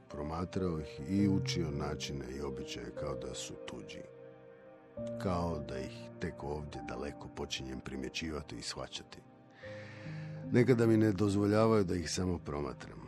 Promatrao 0.08 0.80
ih 0.80 1.00
i 1.08 1.28
učio 1.28 1.70
načine 1.70 2.24
i 2.36 2.40
običaje 2.40 2.90
kao 3.00 3.14
da 3.14 3.34
su 3.34 3.54
tuđi 3.66 4.02
kao 5.22 5.58
da 5.68 5.78
ih 5.78 6.10
tek 6.20 6.44
ovdje 6.44 6.82
daleko 6.88 7.28
počinjem 7.28 7.80
primjećivati 7.80 8.56
i 8.56 8.62
shvaćati. 8.62 9.18
Nekada 10.52 10.86
mi 10.86 10.96
ne 10.96 11.12
dozvoljavaju 11.12 11.84
da 11.84 11.94
ih 11.94 12.10
samo 12.10 12.38
promatram. 12.38 13.00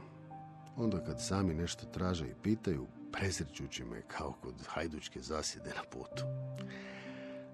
Onda 0.77 1.05
kad 1.05 1.23
sami 1.23 1.55
nešto 1.55 1.87
traže 1.87 2.27
i 2.27 2.35
pitaju, 2.43 2.87
prezrećući 3.13 3.85
me 3.85 4.03
kao 4.03 4.35
kod 4.43 4.55
hajdučke 4.67 5.21
zasjede 5.21 5.71
na 5.71 5.83
putu. 5.93 6.25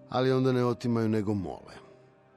Ali 0.09 0.33
onda 0.33 0.53
ne 0.53 0.65
otimaju 0.65 1.09
nego 1.09 1.35
mole. 1.35 1.75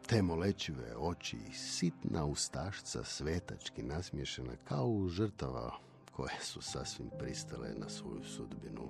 Te 0.08 0.22
molečive 0.22 0.96
oči 0.98 1.38
i 1.50 1.54
sitna 1.54 2.26
ustašca 2.26 3.04
svetački 3.04 3.84
nasmješena 3.84 4.54
kao 4.64 4.88
u 4.88 5.10
žrtava 5.10 5.72
koje 6.12 6.36
su 6.42 6.62
sasvim 6.62 7.10
pristale 7.20 7.70
na 7.78 7.90
svoju 7.90 8.24
sudbinu. 8.24 8.90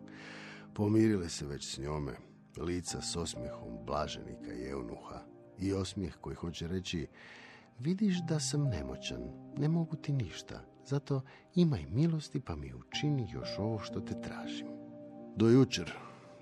Pomirile 0.74 1.29
se 1.29 1.48
već 1.48 1.75
s 1.75 1.77
njome, 1.77 2.17
lica 2.58 3.01
s 3.01 3.15
osmijehom 3.15 3.86
blaženika 3.86 4.53
i 4.53 4.70
eunuha 4.70 5.20
i 5.60 5.74
osmijeh 5.74 6.15
koji 6.22 6.36
hoće 6.36 6.67
reći 6.67 7.08
vidiš 7.79 8.22
da 8.27 8.39
sam 8.39 8.63
nemoćan, 8.63 9.22
ne 9.58 9.67
mogu 9.67 9.96
ti 9.96 10.13
ništa, 10.13 10.62
zato 10.86 11.22
imaj 11.55 11.86
milosti 11.89 12.39
pa 12.39 12.55
mi 12.55 12.74
učini 12.74 13.31
još 13.31 13.60
ovo 13.60 13.79
što 13.79 14.00
te 14.00 14.22
tražim. 14.22 14.67
Do 15.36 15.50
jučer, 15.50 15.91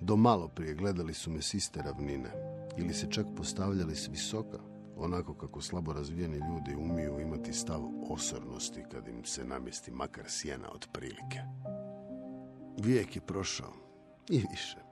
do 0.02 0.16
malo 0.16 0.48
prije 0.48 0.76
gledali 0.76 1.14
su 1.14 1.32
me 1.32 1.42
siste 1.42 1.82
ravnine 1.82 2.32
ili 2.78 2.94
se 2.94 3.12
čak 3.12 3.26
postavljali 3.38 3.96
s 3.96 4.08
visoka, 4.08 4.60
onako 4.98 5.34
kako 5.34 5.62
slabo 5.62 5.94
razvijeni 5.94 6.38
ljudi 6.38 6.76
umiju 6.76 7.20
imati 7.20 7.54
stav 7.54 7.82
osornosti 8.10 8.84
kad 8.92 9.08
im 9.08 9.26
se 9.26 9.46
namjesti 9.46 9.92
makar 9.92 10.26
sjena 10.28 10.72
od 10.72 10.88
prilike. 10.94 11.40
Vijek 12.78 13.16
je 13.16 13.22
prošao 13.22 13.74
i 14.30 14.44
više. 14.52 14.89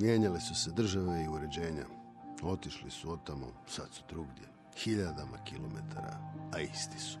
Mijenjale 0.00 0.40
su 0.40 0.54
se 0.54 0.70
države 0.70 1.24
i 1.24 1.28
uređenja. 1.28 1.84
Otišli 2.42 2.90
su 2.90 3.12
otamo, 3.12 3.46
sad 3.66 3.88
su 3.92 4.02
drugdje. 4.08 4.44
Hiljadama 4.76 5.44
kilometara, 5.44 6.16
a 6.52 6.60
isti 6.60 6.98
su. 6.98 7.18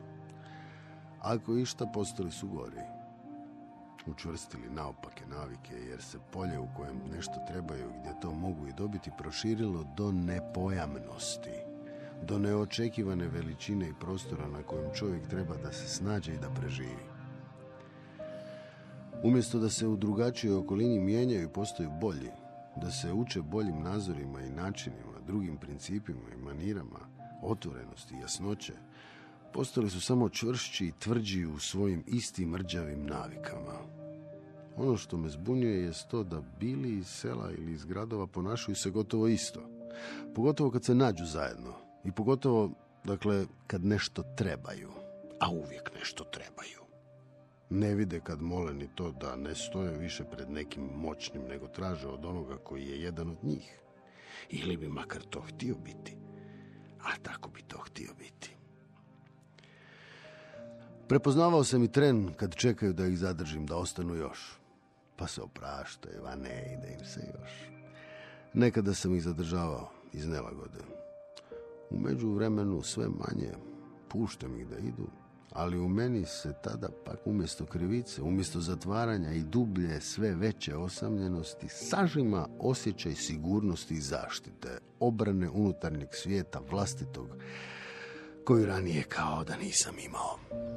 Ako 1.20 1.56
išta, 1.56 1.86
postali 1.86 2.30
su 2.30 2.48
gori. 2.48 2.80
Učvrstili 4.06 4.70
naopake 4.70 5.26
navike, 5.26 5.74
jer 5.74 6.02
se 6.02 6.18
polje 6.32 6.58
u 6.58 6.68
kojem 6.76 7.00
nešto 7.16 7.32
trebaju 7.48 7.92
gdje 8.00 8.20
to 8.20 8.30
mogu 8.30 8.66
i 8.66 8.72
dobiti 8.72 9.10
proširilo 9.18 9.84
do 9.96 10.12
nepojamnosti. 10.12 11.54
Do 12.22 12.38
neočekivane 12.38 13.28
veličine 13.28 13.88
i 13.88 13.94
prostora 14.00 14.48
na 14.48 14.62
kojem 14.62 14.94
čovjek 14.94 15.28
treba 15.28 15.56
da 15.56 15.72
se 15.72 15.88
snađe 15.88 16.34
i 16.34 16.38
da 16.38 16.50
preživi. 16.50 17.06
Umjesto 19.22 19.58
da 19.58 19.70
se 19.70 19.86
u 19.86 19.96
drugačijoj 19.96 20.56
okolini 20.56 20.98
mijenjaju 20.98 21.44
i 21.44 21.52
postaju 21.52 21.90
bolji, 22.00 22.30
da 22.82 22.90
se 22.90 23.12
uče 23.12 23.42
boljim 23.42 23.82
nazorima 23.82 24.40
i 24.40 24.50
načinima, 24.50 25.20
drugim 25.26 25.56
principima 25.56 26.20
i 26.32 26.42
manirama, 26.44 26.98
otvorenosti 27.42 28.14
i 28.14 28.20
jasnoće, 28.20 28.72
postali 29.52 29.90
su 29.90 30.00
samo 30.00 30.28
čvršći 30.28 30.86
i 30.86 30.92
tvrđi 30.98 31.46
u 31.46 31.58
svojim 31.58 32.04
istim 32.06 32.48
mrđavim 32.48 33.06
navikama. 33.06 33.78
Ono 34.76 34.96
što 34.96 35.16
me 35.16 35.28
zbunjuje 35.28 35.82
je 35.82 35.92
to 36.10 36.24
da 36.24 36.42
bili 36.60 36.98
iz 36.98 37.06
sela 37.06 37.50
ili 37.52 37.72
iz 37.72 37.84
gradova 37.84 38.26
ponašaju 38.26 38.74
se 38.74 38.90
gotovo 38.90 39.28
isto. 39.28 39.60
Pogotovo 40.34 40.70
kad 40.70 40.84
se 40.84 40.94
nađu 40.94 41.24
zajedno. 41.24 41.74
I 42.04 42.12
pogotovo, 42.12 42.70
dakle, 43.04 43.46
kad 43.66 43.84
nešto 43.84 44.22
trebaju. 44.36 44.90
A 45.40 45.50
uvijek 45.50 45.90
nešto 45.98 46.24
trebaju 46.24 46.79
ne 47.70 47.94
vide 47.94 48.20
kad 48.20 48.42
mole 48.42 48.74
ni 48.74 48.88
to 48.94 49.12
da 49.12 49.36
ne 49.36 49.54
stoje 49.54 49.98
više 49.98 50.24
pred 50.24 50.50
nekim 50.50 50.82
moćnim, 50.82 51.42
nego 51.42 51.68
traže 51.68 52.08
od 52.08 52.24
onoga 52.24 52.56
koji 52.56 52.86
je 52.86 53.02
jedan 53.02 53.30
od 53.30 53.44
njih. 53.44 53.80
Ili 54.50 54.76
bi 54.76 54.88
makar 54.88 55.22
to 55.22 55.40
htio 55.40 55.74
biti. 55.84 56.16
A 57.00 57.16
tako 57.22 57.50
bi 57.50 57.62
to 57.62 57.78
htio 57.78 58.10
biti. 58.18 58.56
Prepoznavao 61.08 61.64
sam 61.64 61.84
i 61.84 61.92
tren 61.92 62.32
kad 62.36 62.54
čekaju 62.54 62.92
da 62.92 63.06
ih 63.06 63.18
zadržim, 63.18 63.66
da 63.66 63.76
ostanu 63.76 64.14
još. 64.14 64.58
Pa 65.16 65.26
se 65.26 65.42
opraštaju, 65.42 66.24
a 66.26 66.36
ne 66.36 66.78
ide 66.78 66.96
im 67.00 67.04
se 67.04 67.20
još. 67.20 67.50
Nekada 68.54 68.94
sam 68.94 69.14
ih 69.14 69.22
zadržavao 69.22 69.90
iz 70.12 70.26
nelagode. 70.26 70.78
U 71.90 71.98
međuvremenu 71.98 72.82
sve 72.82 73.08
manje 73.08 73.52
puštam 74.08 74.56
ih 74.56 74.68
da 74.68 74.78
idu, 74.78 75.06
ali 75.52 75.78
u 75.78 75.88
meni 75.88 76.26
se 76.26 76.52
tada 76.62 76.88
pak 77.04 77.18
umjesto 77.24 77.66
krivice, 77.66 78.22
umjesto 78.22 78.60
zatvaranja 78.60 79.32
i 79.32 79.42
dublje 79.42 80.00
sve 80.00 80.34
veće 80.34 80.76
osamljenosti 80.76 81.68
sažima 81.68 82.48
osjećaj 82.58 83.14
sigurnosti 83.14 83.94
i 83.94 84.00
zaštite, 84.00 84.78
obrane 85.00 85.48
unutarnjeg 85.48 86.08
svijeta 86.12 86.60
vlastitog, 86.70 87.28
koju 88.44 88.66
ranije 88.66 89.02
kao 89.02 89.44
da 89.44 89.56
nisam 89.56 89.94
imao. 89.98 90.69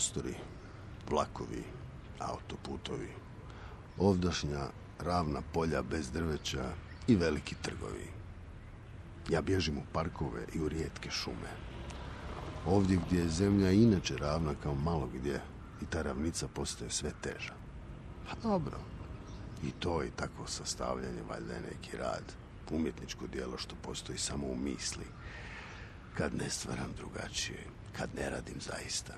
Prostori, 0.00 0.34
vlakovi, 1.10 1.64
autoputovi, 2.18 3.08
ovdašnja 3.98 4.60
ravna 4.98 5.42
polja 5.52 5.82
bez 5.82 6.10
drveća 6.10 6.72
i 7.08 7.16
veliki 7.16 7.54
trgovi. 7.62 8.06
Ja 9.28 9.42
bježim 9.42 9.78
u 9.78 9.82
parkove 9.92 10.46
i 10.54 10.60
u 10.60 10.68
rijetke 10.68 11.10
šume. 11.10 11.52
Ovdje 12.66 12.98
gdje 13.06 13.18
je 13.18 13.28
zemlja 13.28 13.70
inače 13.70 14.16
ravna 14.16 14.54
kao 14.62 14.74
malo 14.74 15.08
gdje 15.14 15.40
i 15.82 15.86
ta 15.90 16.02
ravnica 16.02 16.48
postaje 16.48 16.90
sve 16.90 17.12
teža. 17.20 17.54
Pa 18.28 18.48
dobro, 18.48 18.78
i 19.64 19.70
to 19.70 20.04
i 20.04 20.10
tako 20.10 20.46
sastavljanje 20.46 21.22
valjda 21.28 21.54
je 21.54 21.60
neki 21.60 21.96
rad, 21.96 22.32
umjetničko 22.70 23.26
djelo 23.26 23.58
što 23.58 23.74
postoji 23.82 24.18
samo 24.18 24.46
u 24.46 24.56
misli. 24.56 25.06
Kad 26.16 26.34
ne 26.34 26.50
stvaram 26.50 26.92
drugačije, 26.96 27.66
kad 27.92 28.14
ne 28.14 28.30
radim 28.30 28.60
zaista. 28.60 29.14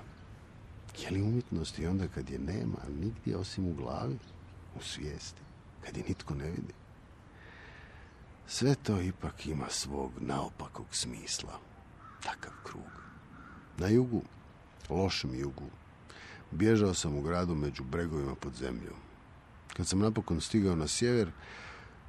Je 1.01 1.11
li 1.11 1.21
umjetnost 1.21 1.79
i 1.79 1.87
onda 1.87 2.07
kad 2.07 2.29
je 2.29 2.39
nema 2.39 2.77
nigdje 2.99 3.37
osim 3.37 3.65
u 3.65 3.73
glavi, 3.73 4.17
u 4.75 4.81
svijesti, 4.81 5.41
kad 5.85 5.97
je 5.97 6.03
nitko 6.07 6.35
ne 6.35 6.45
vidi? 6.45 6.73
Sve 8.47 8.75
to 8.75 9.01
ipak 9.01 9.45
ima 9.45 9.69
svog 9.69 10.11
naopakog 10.19 10.85
smisla. 10.91 11.59
Takav 12.23 12.53
krug. 12.63 12.91
Na 13.77 13.87
jugu, 13.87 14.21
lošem 14.89 15.35
jugu, 15.35 15.69
bježao 16.51 16.93
sam 16.93 17.17
u 17.17 17.21
gradu 17.21 17.55
među 17.55 17.83
bregovima 17.83 18.35
pod 18.35 18.53
zemljom. 18.55 18.95
Kad 19.73 19.87
sam 19.87 19.99
napokon 19.99 20.41
stigao 20.41 20.75
na 20.75 20.87
sjever, 20.87 21.31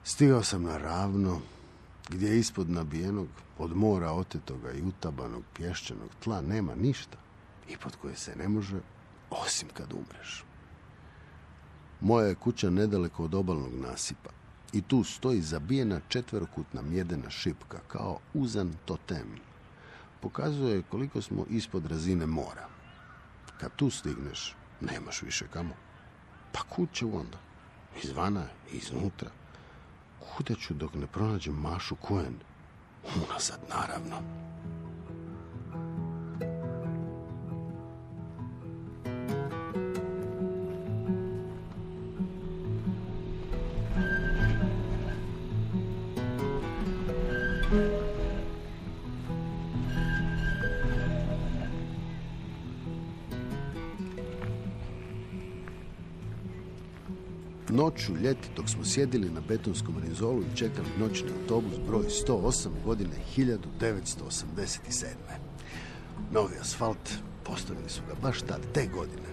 stigao 0.04 0.42
sam 0.42 0.62
na 0.62 0.76
ravno, 0.76 1.40
gdje 2.08 2.38
ispod 2.38 2.70
nabijenog, 2.70 3.28
od 3.58 3.76
mora 3.76 4.10
otetoga 4.10 4.72
i 4.72 4.82
utabanog 4.82 5.42
pješčanog 5.56 6.10
tla 6.24 6.40
nema 6.40 6.74
ništa, 6.74 7.18
pod 7.82 7.96
koje 7.96 8.16
se 8.16 8.36
ne 8.36 8.48
može, 8.48 8.80
osim 9.30 9.68
kad 9.74 9.92
umreš. 9.92 10.44
Moja 12.00 12.26
je 12.26 12.34
kuća 12.34 12.70
nedaleko 12.70 13.24
od 13.24 13.34
obalnog 13.34 13.74
nasipa 13.74 14.30
i 14.72 14.82
tu 14.82 15.04
stoji 15.04 15.42
zabijena 15.42 16.00
četverokutna 16.08 16.82
mjedena 16.82 17.30
šipka 17.30 17.78
kao 17.88 18.18
uzan 18.34 18.72
totem. 18.84 19.38
Pokazuje 20.20 20.82
koliko 20.82 21.22
smo 21.22 21.46
ispod 21.50 21.86
razine 21.86 22.26
mora. 22.26 22.68
Kad 23.60 23.76
tu 23.76 23.90
stigneš, 23.90 24.56
nemaš 24.80 25.22
više 25.22 25.46
kamo. 25.52 25.74
Pa 26.52 26.62
kuće 26.62 27.06
onda? 27.06 27.38
Izvana 28.02 28.46
i 28.72 28.76
iznutra. 28.76 29.30
Kuda 30.20 30.54
ću 30.54 30.74
dok 30.74 30.94
ne 30.94 31.06
pronađem 31.06 31.54
Mašu 31.54 31.96
Kuen? 31.96 32.34
Unazad, 33.16 33.60
naravno. 33.68 34.16
Noću, 57.94 58.16
ljeti, 58.16 58.48
dok 58.56 58.68
smo 58.68 58.84
sjedili 58.84 59.30
na 59.30 59.40
betonskom 59.48 59.98
rinzolu 59.98 60.42
i 60.42 60.56
čekali 60.56 60.88
noćni 60.98 61.28
autobus 61.40 61.74
broj 61.86 62.04
108 62.26 62.68
godine 62.84 63.14
1987. 63.36 65.06
Novi 66.32 66.54
asfalt 66.60 67.10
postavili 67.44 67.88
su 67.88 68.00
ga 68.08 68.14
baš 68.22 68.40
tad, 68.40 68.60
te 68.72 68.86
godine. 68.86 69.28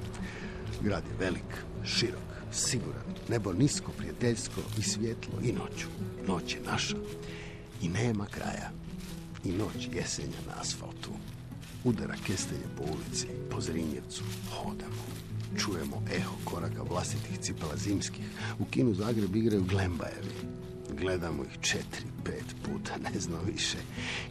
Grad 0.82 1.04
je 1.08 1.26
velik, 1.26 1.64
širok, 1.84 2.30
siguran, 2.52 3.04
nebo 3.30 3.54
nisko, 3.54 3.92
prijateljsko 3.98 4.62
i 4.80 4.82
svjetlo 4.82 5.34
i 5.44 5.52
noću. 5.52 5.88
Noć 6.28 6.56
je 6.56 6.62
naša 6.72 6.98
i 7.82 7.90
nema 7.90 8.26
kraja. 8.26 8.72
I 9.44 9.52
noć 9.52 9.90
jesenja 9.94 10.38
na 10.48 10.54
asfaltu. 10.62 11.12
Udara 11.84 12.16
kestenje 12.28 12.68
po 12.78 12.84
ulici, 12.84 13.28
po 13.50 13.62
Zrinjevcu, 13.62 14.24
hodamo. 14.52 15.04
Čujemo 15.58 16.04
eho 16.16 16.36
koraka 16.46 16.84
vlastitih 16.84 17.40
cipela 17.40 17.76
zimskih. 17.76 18.26
U 18.60 18.66
kinu 18.66 18.94
Zagreb 18.94 19.36
igraju 19.36 19.64
Glembajevi. 19.64 20.36
Gledamo 21.02 21.44
ih 21.44 21.58
četiri, 21.62 22.06
pet 22.24 22.46
puta, 22.64 22.98
ne 23.14 23.20
znam 23.20 23.40
više. 23.54 23.78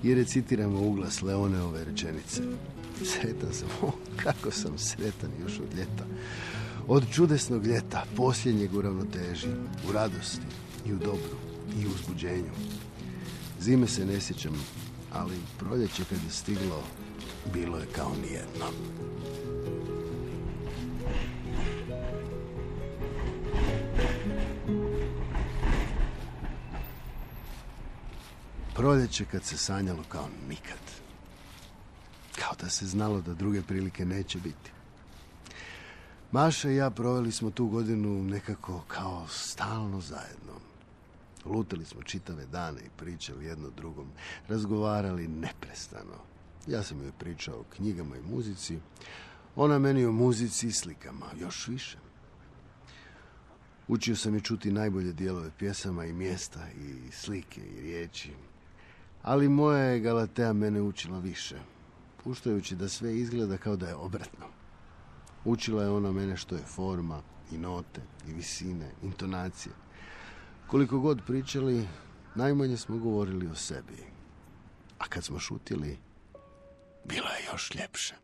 I 0.03 0.15
recitiramo 0.15 0.81
uglas 0.81 1.23
Leoneove 1.23 1.85
rečenice. 1.85 2.43
Sretan 3.05 3.53
sam, 3.53 3.69
o, 3.89 3.93
kako 4.17 4.51
sam 4.51 4.79
sretan 4.79 5.31
još 5.43 5.59
od 5.59 5.79
ljeta. 5.79 6.07
Od 6.89 7.05
čudesnog 7.13 7.67
ljeta, 7.67 8.05
posljednjeg 8.17 8.75
u 8.75 8.83
ravnoteži, 8.83 9.49
u 9.89 9.93
radosti 9.93 10.47
i 10.87 10.93
u 10.93 10.99
dobru 10.99 11.37
i 11.81 11.87
u 11.87 11.91
uzbuđenju. 11.91 12.53
Zime 13.61 13.87
se 13.87 14.07
ne 14.07 14.21
sjećam, 14.21 14.53
ali 15.13 15.35
proljeće 15.59 16.05
kad 16.05 16.19
je 16.25 16.31
stiglo, 16.31 16.83
bilo 17.53 17.79
je 17.79 17.87
kao 17.87 18.13
nijedno. 18.23 18.67
Proljeće 28.75 29.25
kad 29.25 29.45
se 29.45 29.57
sanjalo 29.57 30.03
kao 30.09 30.29
nikad. 30.49 30.79
Kao 32.39 32.53
da 32.61 32.69
se 32.69 32.87
znalo 32.87 33.21
da 33.21 33.35
druge 33.35 33.63
prilike 33.63 34.05
neće 34.05 34.39
biti. 34.39 34.71
Maša 36.33 36.71
i 36.71 36.77
ja 36.77 36.91
proveli 36.91 37.33
smo 37.33 37.51
tu 37.51 37.67
godinu 37.67 38.25
nekako 38.25 38.81
kao 38.89 39.27
stalno 39.29 40.01
zajedno. 40.01 40.53
Lutali 41.45 41.85
smo 41.85 42.03
čitave 42.03 42.47
dane 42.47 42.81
i 42.81 42.91
pričali 42.97 43.45
jedno 43.45 43.71
drugom. 43.71 44.09
Razgovarali 44.49 45.29
neprestano. 45.29 46.30
Ja 46.67 46.83
sam 46.83 47.03
joj 47.03 47.13
pričao 47.19 47.61
o 47.61 47.65
knjigama 47.77 48.17
i 48.17 48.23
muzici. 48.23 48.79
Ona 49.57 49.79
meni 49.79 50.05
o 50.05 50.13
muzici 50.13 50.67
i 50.67 50.73
slikama. 50.73 51.27
Još 51.41 51.69
više. 51.69 51.99
Učio 53.89 54.17
sam 54.17 54.35
je 54.35 54.41
čuti 54.41 54.73
najbolje 54.73 55.13
dijelove 55.13 55.51
pjesama 55.59 56.05
i 56.05 56.13
mjesta 56.13 56.67
i 56.71 57.13
slike 57.13 57.61
i 57.61 57.81
riječi. 57.81 58.33
Ali 59.23 59.49
moja 59.49 59.85
je 59.85 60.01
Galatea 60.01 60.53
mene 60.53 60.83
učila 60.83 61.19
više, 61.19 61.57
puštajući 62.25 62.77
da 62.77 62.89
sve 62.89 63.19
izgleda 63.19 63.57
kao 63.57 63.77
da 63.77 63.89
je 63.89 63.95
obratno. 63.95 64.47
Učila 65.45 65.83
je 65.83 65.91
ona 65.91 66.13
mene 66.13 66.37
što 66.37 66.55
je 66.55 66.63
forma 66.63 67.23
i 67.53 67.59
note 67.59 68.01
i 68.29 68.33
visine, 68.33 68.91
intonacije. 69.03 69.73
Koliko 70.67 70.99
god 70.99 71.21
pričali, 71.27 71.89
najmanje 72.35 72.77
smo 72.77 72.99
govorili 72.99 73.47
o 73.47 73.55
sebi. 73.55 74.05
A 74.99 75.05
kad 75.09 75.25
smo 75.25 75.39
šutili, 75.39 75.99
bilo 77.05 77.29
je 77.29 77.45
još 77.53 77.75
ljepše. 77.75 78.15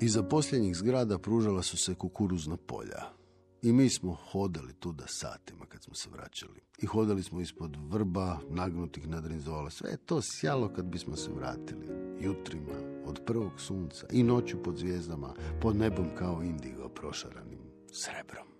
Iza 0.00 0.22
posljednjih 0.22 0.76
zgrada 0.76 1.18
pružala 1.18 1.62
su 1.62 1.76
se 1.76 1.94
kukuruzna 1.94 2.56
polja. 2.56 3.12
I 3.62 3.72
mi 3.72 3.90
smo 3.90 4.14
hodali 4.14 4.72
tuda 4.72 5.04
satima 5.06 5.66
kad 5.66 5.82
smo 5.82 5.94
se 5.94 6.08
vraćali. 6.10 6.60
I 6.78 6.86
hodali 6.86 7.22
smo 7.22 7.40
ispod 7.40 7.76
vrba, 7.88 8.38
nagnutih 8.50 9.08
nad 9.08 9.26
rinzola. 9.26 9.70
Sve 9.70 9.90
je 9.90 9.96
to 9.96 10.20
sjalo 10.22 10.68
kad 10.68 10.84
bismo 10.84 11.16
se 11.16 11.30
vratili. 11.32 11.86
Jutrima, 12.20 13.02
od 13.04 13.20
prvog 13.26 13.60
sunca 13.60 14.06
i 14.12 14.22
noću 14.22 14.62
pod 14.62 14.76
zvijezdama, 14.76 15.34
pod 15.60 15.76
nebom 15.76 16.06
kao 16.18 16.42
indigo 16.42 16.88
prošaranim 16.88 17.60
srebrom. 17.92 18.51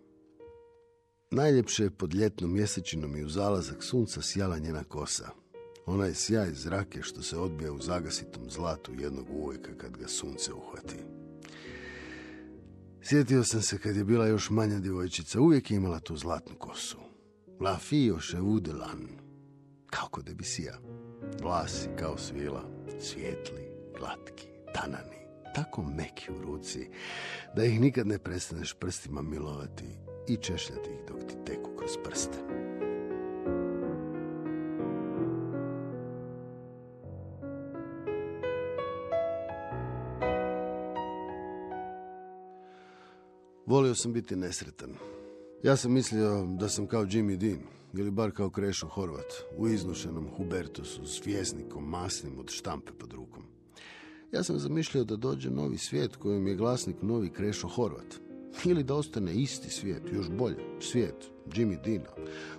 Najljepše 1.35 1.83
je 1.83 1.91
pod 1.91 2.15
ljetnom 2.15 2.53
mjesečinom 2.53 3.17
i 3.17 3.25
u 3.25 3.29
zalazak 3.29 3.83
sunca 3.83 4.23
sjala 4.23 4.59
njena 4.59 4.85
kosa. 4.85 5.29
Ona 5.87 6.07
je 6.07 6.15
sjaj 6.15 6.51
zrake 6.53 7.03
što 7.03 7.23
se 7.23 7.39
odbija 7.39 7.73
u 7.73 7.83
zagasitom 7.83 8.51
zlatu 8.51 8.93
jednog 8.99 9.27
uvojka 9.31 9.71
kad 9.77 9.97
ga 9.97 10.09
sunce 10.09 10.53
uhvati. 10.53 10.97
Sjetio 13.03 13.45
sam 13.45 13.63
se 13.63 13.79
kad 13.79 13.97
je 13.97 14.05
bila 14.05 14.27
još 14.27 14.51
manja 14.51 14.79
djevojčica, 14.79 15.41
uvijek 15.41 15.71
je 15.71 15.77
imala 15.77 16.01
tu 16.01 16.17
zlatnu 16.17 16.57
kosu. 16.59 16.99
La 17.61 17.79
fio 17.79 18.19
vudelan, 18.41 19.09
kao 19.87 20.09
kod 20.09 20.25
Debisija. 20.25 20.79
Vlasi 21.43 21.89
kao 21.99 22.19
svila, 22.19 22.65
svijetli, 23.01 23.69
glatki, 23.99 24.47
tanani, 24.75 25.19
tako 25.55 25.83
meki 25.83 26.33
u 26.33 26.43
ruci, 26.43 26.89
da 27.57 27.65
ih 27.65 27.81
nikad 27.81 28.07
ne 28.07 28.19
prestaneš 28.19 28.75
prstima 28.75 29.23
milovati 29.23 30.02
i 30.29 30.37
češljati 30.37 30.91
ih 30.91 31.01
dok 31.09 31.21
ti 31.29 31.35
teku 31.47 31.71
kroz 31.79 31.91
prste. 32.05 32.39
Volio 43.67 43.95
sam 43.95 44.13
biti 44.13 44.37
nesretan. 44.37 44.95
Ja 45.63 45.77
sam 45.77 45.93
mislio 45.93 46.47
da 46.59 46.69
sam 46.69 46.87
kao 46.87 47.05
Jimmy 47.05 47.37
Dean, 47.37 47.61
ili 47.95 48.11
bar 48.11 48.33
kao 48.33 48.51
Krešo 48.51 48.87
Horvat, 48.87 49.33
u 49.57 49.69
iznušenom 49.69 50.29
Hubertusu 50.37 51.07
s 51.07 51.27
vjesnikom 51.27 51.85
masnim 51.85 52.39
od 52.39 52.51
štampe 52.51 52.93
pod 52.99 53.13
rukom. 53.13 53.43
Ja 54.33 54.43
sam 54.43 54.59
zamišljao 54.59 55.05
da 55.05 55.17
dođe 55.17 55.51
novi 55.51 55.79
svijet 55.79 56.17
kojem 56.17 56.47
je 56.47 56.55
glasnik 56.55 56.97
novi 57.03 57.31
Krešo 57.31 57.69
Horvat. 57.69 58.32
Ili 58.65 58.83
da 58.83 58.95
ostane 58.95 59.35
isti 59.35 59.71
svijet, 59.71 60.03
još 60.13 60.31
bolje, 60.31 60.57
svijet 60.81 61.31
Jimmy 61.47 61.83
Dina, 61.85 62.11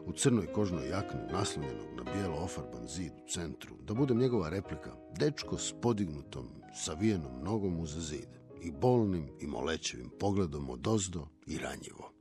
u 0.06 0.12
crnoj 0.12 0.46
kožnoj 0.46 0.90
jakni, 0.90 1.20
naslonjenog 1.32 1.88
na 1.98 2.14
bijelo 2.14 2.36
ofarban 2.36 2.88
zid 2.88 3.12
u 3.26 3.30
centru, 3.30 3.76
da 3.88 3.94
budem 3.94 4.18
njegova 4.18 4.50
replika, 4.50 4.92
dečko 5.20 5.58
s 5.58 5.74
podignutom, 5.82 6.48
savijenom 6.76 7.44
nogom 7.44 7.80
uz 7.80 8.10
zid, 8.10 8.28
i 8.64 8.72
bolnim 8.72 9.30
i 9.40 9.48
molećevim 9.48 10.10
pogledom 10.20 10.70
od 10.70 10.88
ozdo 10.88 11.28
i 11.48 11.58
ranjivo. 11.58 12.12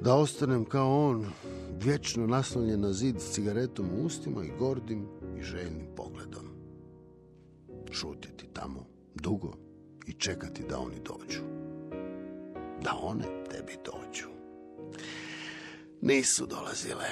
Da 0.00 0.14
ostanem 0.14 0.64
kao 0.64 1.08
on, 1.08 1.26
vječno 1.82 2.26
naslonjen 2.26 2.80
na 2.80 2.92
zid 2.92 3.20
s 3.20 3.30
cigaretom 3.30 3.86
u 3.86 4.06
ustima 4.06 4.44
i 4.44 4.52
gordim 4.58 5.06
i 5.38 5.42
željnim 5.42 5.86
pogledom. 5.96 6.44
Šutiti 7.90 8.46
tamo 8.52 8.86
dugo 9.14 9.52
i 10.06 10.12
čekati 10.12 10.64
da 10.68 10.78
oni 10.78 10.96
dođu. 10.96 11.61
Da 12.84 12.98
one 13.02 13.24
tebi 13.50 13.76
dođu. 13.84 14.28
Nisu 16.00 16.46
dolazile. 16.46 17.06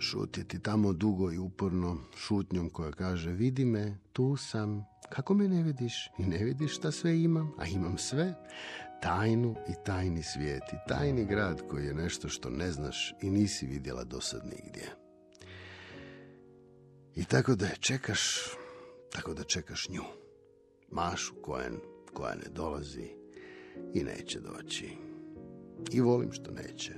Šutiti 0.00 0.62
tamo 0.62 0.92
dugo 0.92 1.32
i 1.32 1.38
uporno, 1.38 1.96
šutnjom 2.16 2.70
koja 2.70 2.92
kaže 2.92 3.30
vidi 3.30 3.64
me, 3.64 3.98
tu 4.12 4.36
sam, 4.36 4.84
kako 5.08 5.34
me 5.34 5.48
ne 5.48 5.62
vidiš? 5.62 6.10
I 6.18 6.22
ne 6.22 6.44
vidiš 6.44 6.76
šta 6.76 6.90
sve 6.92 7.22
imam, 7.22 7.52
a 7.58 7.66
imam 7.66 7.98
sve. 7.98 8.34
Tajnu 9.02 9.54
i 9.68 9.72
tajni 9.84 10.22
svijet 10.22 10.62
i 10.72 10.88
tajni 10.88 11.24
grad 11.24 11.62
koji 11.68 11.86
je 11.86 11.94
nešto 11.94 12.28
što 12.28 12.50
ne 12.50 12.70
znaš 12.70 13.14
i 13.22 13.30
nisi 13.30 13.66
vidjela 13.66 14.04
do 14.04 14.20
sad 14.20 14.42
nigdje. 14.44 14.90
I 17.14 17.24
tako 17.24 17.54
da 17.54 17.66
je 17.66 17.76
čekaš, 17.80 18.20
tako 19.12 19.34
da 19.34 19.42
čekaš 19.42 19.88
nju. 19.88 20.04
Mašu 20.90 21.34
Koen 21.42 21.78
koja 22.14 22.34
ne 22.34 22.48
dolazi 22.50 23.25
i 23.94 24.04
neće 24.04 24.40
doći. 24.40 24.88
I 25.92 26.00
volim 26.00 26.32
što 26.32 26.50
neće. 26.50 26.92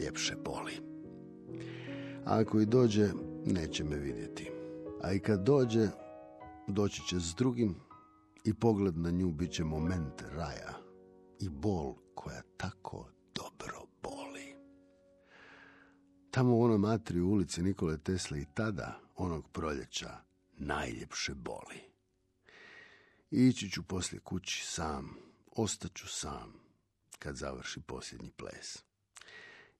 Ljepše 0.00 0.36
boli. 0.44 0.72
A 2.24 2.40
ako 2.40 2.60
i 2.60 2.66
dođe, 2.66 3.10
neće 3.46 3.84
me 3.84 3.96
vidjeti. 3.96 4.50
A 5.02 5.12
i 5.12 5.18
kad 5.18 5.42
dođe, 5.42 5.88
doći 6.68 7.02
će 7.08 7.20
s 7.20 7.34
drugim 7.34 7.74
i 8.44 8.54
pogled 8.54 8.98
na 8.98 9.10
nju 9.10 9.30
bit 9.30 9.50
će 9.52 9.64
moment 9.64 10.22
raja 10.36 10.74
i 11.40 11.48
bol 11.48 11.94
koja 12.14 12.42
tako 12.56 13.08
dobro 13.34 13.86
boli. 14.02 14.54
Tamo 16.30 16.56
u 16.56 16.62
onoj 16.62 16.78
matri 16.78 17.20
u 17.20 17.30
ulici 17.30 17.62
Nikole 17.62 17.98
Tesla 17.98 18.38
i 18.38 18.46
tada, 18.54 19.00
onog 19.16 19.48
proljeća, 19.48 20.10
najljepše 20.52 21.34
boli. 21.34 21.80
Ići 23.30 23.70
ću 23.70 23.82
poslije 23.82 24.20
kući 24.20 24.66
sam, 24.66 25.16
ostaću 25.56 26.08
sam 26.08 26.62
kad 27.18 27.36
završi 27.36 27.80
posljednji 27.80 28.30
ples. 28.30 28.84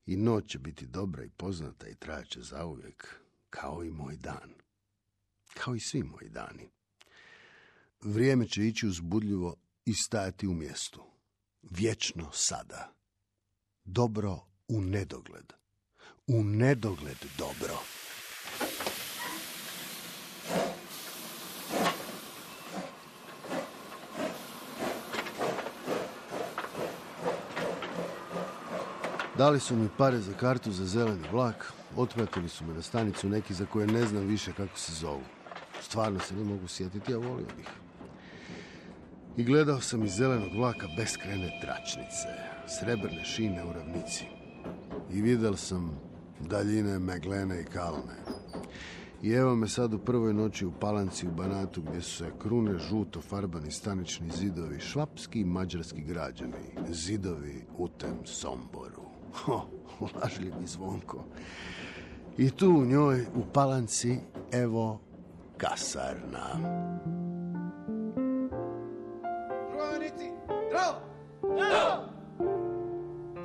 I 0.05 0.17
noć 0.17 0.51
će 0.51 0.59
biti 0.59 0.85
dobra 0.85 1.23
i 1.23 1.29
poznata 1.29 1.87
i 1.87 1.95
trajaće 1.95 2.41
zauvijek, 2.41 3.15
kao 3.49 3.83
i 3.83 3.91
moj 3.91 4.17
dan. 4.17 4.53
Kao 5.53 5.75
i 5.75 5.79
svi 5.79 6.03
moji 6.03 6.29
dani. 6.29 6.69
Vrijeme 8.01 8.47
će 8.47 8.67
ići 8.67 8.87
uzbudljivo 8.87 9.55
i 9.85 9.93
stajati 9.93 10.47
u 10.47 10.53
mjestu. 10.53 11.03
Vječno 11.61 12.29
sada. 12.33 12.93
Dobro 13.83 14.39
u 14.67 14.81
nedogled. 14.81 15.53
U 16.27 16.43
nedogled 16.43 17.17
dobro. 17.37 17.79
Dali 29.43 29.59
su 29.59 29.75
mi 29.75 29.89
pare 29.97 30.19
za 30.19 30.33
kartu 30.33 30.71
za 30.71 30.85
zeleni 30.85 31.27
vlak, 31.31 31.73
otpratili 31.97 32.49
su 32.49 32.65
me 32.65 32.73
na 32.73 32.81
stanicu 32.81 33.29
neki 33.29 33.53
za 33.53 33.65
koje 33.65 33.87
ne 33.87 34.05
znam 34.05 34.23
više 34.23 34.53
kako 34.53 34.77
se 34.77 34.93
zovu. 34.93 35.23
Stvarno 35.81 36.19
se 36.19 36.35
ne 36.35 36.43
mogu 36.43 36.67
sjetiti, 36.67 37.13
a 37.13 37.17
volio 37.17 37.47
bih. 37.57 37.67
I 39.37 39.43
gledao 39.43 39.81
sam 39.81 40.03
iz 40.03 40.15
zelenog 40.15 40.49
vlaka 40.55 40.87
beskrene 40.97 41.59
tračnice, 41.61 42.27
srebrne 42.67 43.23
šine 43.25 43.65
u 43.65 43.73
ravnici. 43.73 44.25
I 45.13 45.21
vidjel 45.21 45.55
sam 45.55 45.99
daljine 46.39 46.99
Meglene 46.99 47.61
i 47.61 47.65
Kalne. 47.65 48.17
I 49.23 49.31
evo 49.31 49.55
me 49.55 49.67
sad 49.67 49.93
u 49.93 49.99
prvoj 49.99 50.33
noći 50.33 50.65
u 50.65 50.71
Palanci 50.71 51.27
u 51.27 51.31
Banatu 51.31 51.81
gdje 51.81 52.01
su 52.01 52.17
se 52.17 52.31
krune 52.41 52.77
žuto 52.77 53.21
farbani 53.21 53.71
stanični 53.71 54.29
zidovi, 54.31 54.79
švapski 54.79 55.39
i 55.39 55.45
mađarski 55.45 56.01
građani, 56.01 56.75
zidovi 56.89 57.65
u 57.77 57.87
tem 57.87 58.25
Somboru. 58.25 59.02
Ho, 59.33 59.67
lažljivi 60.21 60.67
zvonko. 60.67 61.23
I 62.37 62.49
tu 62.49 62.69
u 62.69 62.85
njoj, 62.85 63.25
u 63.35 63.53
Palanci, 63.53 64.17
evo 64.51 64.99
kasarna. 65.57 66.59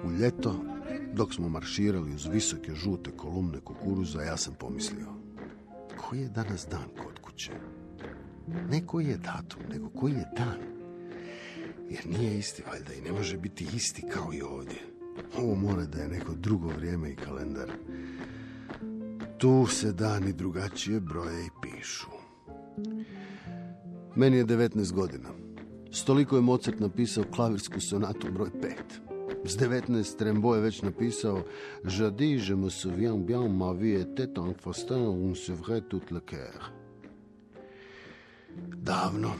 U 0.04 0.10
ljeto, 0.10 0.54
dok 1.12 1.34
smo 1.34 1.48
marširali 1.48 2.14
uz 2.14 2.26
visoke 2.26 2.74
žute 2.74 3.10
kolumne 3.16 3.60
kukuruza, 3.60 4.22
ja 4.22 4.36
sam 4.36 4.54
pomislio, 4.54 5.06
koji 5.96 6.20
je 6.20 6.28
danas 6.28 6.66
dan 6.70 6.88
kod 7.04 7.18
kuće? 7.18 7.52
Ne 8.70 8.86
koji 8.86 9.06
je 9.06 9.16
datum, 9.16 9.62
nego 9.68 9.88
koji 9.88 10.12
je 10.12 10.28
dan. 10.36 10.58
Jer 11.90 12.06
nije 12.06 12.38
isti, 12.38 12.62
valjda, 12.70 12.94
i 12.94 13.00
ne 13.00 13.12
može 13.12 13.36
biti 13.36 13.66
isti 13.74 14.02
kao 14.02 14.32
i 14.32 14.42
ovdje. 14.42 14.97
Ovo 15.38 15.54
mora 15.54 15.84
da 15.84 15.98
je 15.98 16.08
neko 16.08 16.34
drugo 16.34 16.68
vrijeme 16.68 17.10
i 17.10 17.16
kalendar. 17.16 17.70
Tu 19.38 19.66
se 19.66 19.92
dani 19.92 20.32
drugačije 20.32 21.00
broje 21.00 21.46
i 21.46 21.50
pišu. 21.62 22.10
Meni 24.16 24.36
je 24.36 24.46
19 24.46 24.92
godina. 24.92 25.28
Stoliko 25.90 26.36
je 26.36 26.42
Mozart 26.42 26.80
napisao 26.80 27.24
klavirsku 27.34 27.80
sonatu 27.80 28.26
broj 28.32 28.50
5. 28.50 29.08
S 29.44 29.58
19 29.58 30.18
Trembo 30.18 30.54
je 30.54 30.60
već 30.60 30.82
napisao 30.82 31.42
Jadi 31.84 32.40
je 32.48 32.56
me 32.56 32.70
souviens 32.70 33.26
bien 33.26 33.56
ma 33.56 33.72
vie 33.72 34.00
était 34.00 34.38
un 34.38 34.54
festin 34.54 35.06
où 35.06 35.34
se 35.34 35.52
tout 35.88 36.10
le 36.10 36.20
cœur. 36.20 36.78
Davno, 38.76 39.30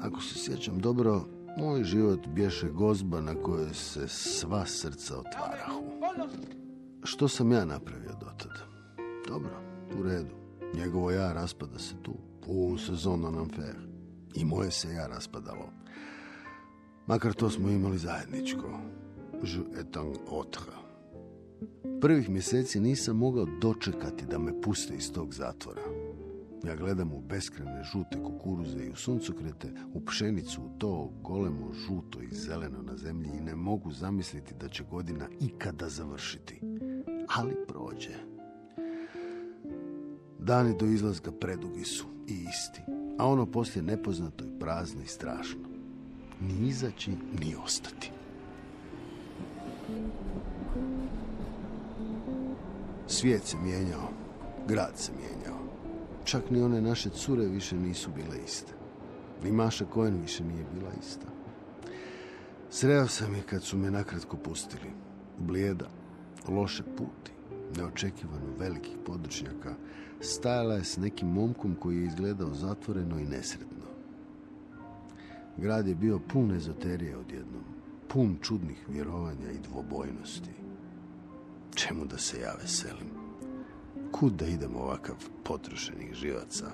ako 0.00 0.20
se 0.20 0.38
sjećam 0.38 0.78
dobro, 0.78 1.24
moj 1.58 1.84
život 1.84 2.26
bješe 2.28 2.68
gozba 2.68 3.20
na 3.20 3.34
kojoj 3.34 3.74
se 3.74 4.08
sva 4.08 4.66
srca 4.66 5.18
otvarahu. 5.18 5.82
Što 7.02 7.28
sam 7.28 7.52
ja 7.52 7.64
napravio 7.64 8.12
dotad? 8.20 8.50
Dobro, 9.28 9.60
u 9.98 10.02
redu. 10.02 10.34
Njegovo 10.74 11.10
ja 11.10 11.32
raspada 11.32 11.78
se 11.78 11.94
tu, 12.02 12.14
u 12.46 12.78
sezonu 12.78 13.30
nam 13.30 13.48
fair. 13.56 13.76
I 14.34 14.44
moje 14.44 14.70
se 14.70 14.88
ja 14.92 15.06
raspadalo. 15.06 15.72
Makar 17.06 17.32
to 17.32 17.50
smo 17.50 17.68
imali 17.68 17.98
zajedničko. 17.98 18.80
Je 19.42 19.80
et 19.80 19.96
un 19.96 20.14
autre. 20.30 20.72
Prvih 22.00 22.30
mjeseci 22.30 22.80
nisam 22.80 23.16
mogao 23.16 23.46
dočekati 23.60 24.26
da 24.26 24.38
me 24.38 24.60
puste 24.60 24.94
iz 24.94 25.12
tog 25.12 25.34
zatvora. 25.34 25.82
Ja 26.64 26.76
gledam 26.76 27.12
u 27.12 27.20
beskrene 27.20 27.84
žute 27.84 28.22
kukuruze 28.22 28.84
i 28.84 28.90
u 28.90 28.96
suncokrete, 28.96 29.72
u 29.94 30.04
pšenicu, 30.04 30.62
u 30.62 30.78
to 30.78 31.12
golemo 31.22 31.72
žuto 31.72 32.20
i 32.20 32.34
zeleno 32.34 32.82
na 32.82 32.96
zemlji 32.96 33.30
i 33.34 33.40
ne 33.40 33.54
mogu 33.54 33.92
zamisliti 33.92 34.54
da 34.54 34.68
će 34.68 34.84
godina 34.90 35.28
ikada 35.40 35.88
završiti. 35.88 36.60
Ali 37.36 37.56
prođe. 37.68 38.14
Dani 40.38 40.76
do 40.78 40.86
izlaska 40.86 41.32
predugi 41.32 41.84
su 41.84 42.04
i 42.28 42.32
isti, 42.32 42.82
a 43.18 43.26
ono 43.26 43.46
poslije 43.46 43.82
nepoznato 43.82 44.44
i 44.44 44.58
prazno 44.60 45.02
i 45.02 45.06
strašno. 45.06 45.60
Ni 46.40 46.68
izaći, 46.68 47.10
ni 47.10 47.56
ostati. 47.64 48.10
Svijet 53.06 53.44
se 53.44 53.56
mijenjao, 53.56 54.08
grad 54.68 54.92
se 54.96 55.12
mijenjao. 55.12 55.61
Čak 56.24 56.50
ni 56.50 56.62
one 56.62 56.80
naše 56.80 57.10
cure 57.10 57.46
više 57.46 57.76
nisu 57.76 58.10
bile 58.10 58.44
iste. 58.44 58.72
Ni 59.44 59.52
Maša 59.52 59.84
Kojen 59.84 60.20
više 60.20 60.44
nije 60.44 60.64
bila 60.74 60.90
ista. 61.00 61.26
Sreo 62.70 63.08
sam 63.08 63.34
je 63.34 63.42
kad 63.42 63.62
su 63.62 63.78
me 63.78 63.90
nakratko 63.90 64.36
pustili. 64.36 64.90
Blijeda, 65.38 65.88
loše 66.48 66.82
puti, 66.82 67.32
neočekivano 67.76 68.56
velikih 68.58 68.96
područnjaka, 69.06 69.74
stajala 70.20 70.74
je 70.74 70.84
s 70.84 70.96
nekim 70.96 71.28
momkom 71.28 71.74
koji 71.74 71.96
je 71.96 72.06
izgledao 72.06 72.54
zatvoreno 72.54 73.18
i 73.18 73.24
nesretno. 73.24 73.86
Grad 75.56 75.88
je 75.88 75.94
bio 75.94 76.18
pun 76.18 76.52
ezoterije 76.52 77.16
odjednom, 77.16 77.64
pun 78.08 78.36
čudnih 78.42 78.84
vjerovanja 78.88 79.50
i 79.50 79.58
dvobojnosti. 79.58 80.50
Čemu 81.74 82.04
da 82.04 82.18
se 82.18 82.40
ja 82.40 82.54
veselim? 82.62 83.21
Kud 84.12 84.32
da 84.32 84.46
idem 84.46 84.76
ovakav 84.76 85.16
potrošenih 85.44 86.14
živaca, 86.14 86.66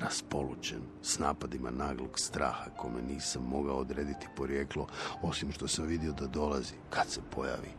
raspolučen, 0.00 0.80
s 1.02 1.18
napadima 1.18 1.70
naglog 1.70 2.18
straha 2.20 2.70
kome 2.76 3.02
nisam 3.02 3.42
mogao 3.42 3.76
odrediti 3.76 4.26
porijeklo, 4.36 4.86
osim 5.22 5.52
što 5.52 5.68
sam 5.68 5.86
vidio 5.86 6.12
da 6.12 6.26
dolazi, 6.26 6.74
kad 6.90 7.08
se 7.08 7.20
pojavi, 7.34 7.70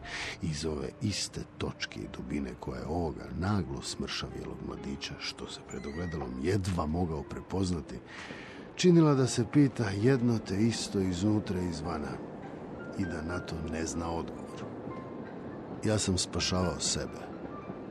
iz 0.41 0.65
ove 0.65 0.89
iste 1.01 1.41
točke 1.57 1.99
i 1.99 2.07
dubine 2.17 2.53
koja 2.59 2.79
je 2.79 2.85
ovoga 2.85 3.25
naglo 3.39 3.81
smršavjelog 3.81 4.57
mladića, 4.67 5.13
što 5.19 5.47
se 5.47 5.59
pred 5.69 5.85
ogledalom 5.85 6.39
jedva 6.43 6.85
mogao 6.85 7.23
prepoznati, 7.23 7.99
činila 8.75 9.13
da 9.13 9.27
se 9.27 9.45
pita 9.53 9.89
jedno 9.89 10.39
te 10.39 10.57
isto 10.57 10.99
iznutra 10.99 11.61
i 11.61 11.69
izvana 11.69 12.11
i 12.99 13.05
da 13.05 13.21
na 13.21 13.39
to 13.39 13.55
ne 13.71 13.85
zna 13.85 14.11
odgovor. 14.11 14.63
Ja 15.85 15.97
sam 15.97 16.17
spašavao 16.17 16.79
sebe, 16.79 17.27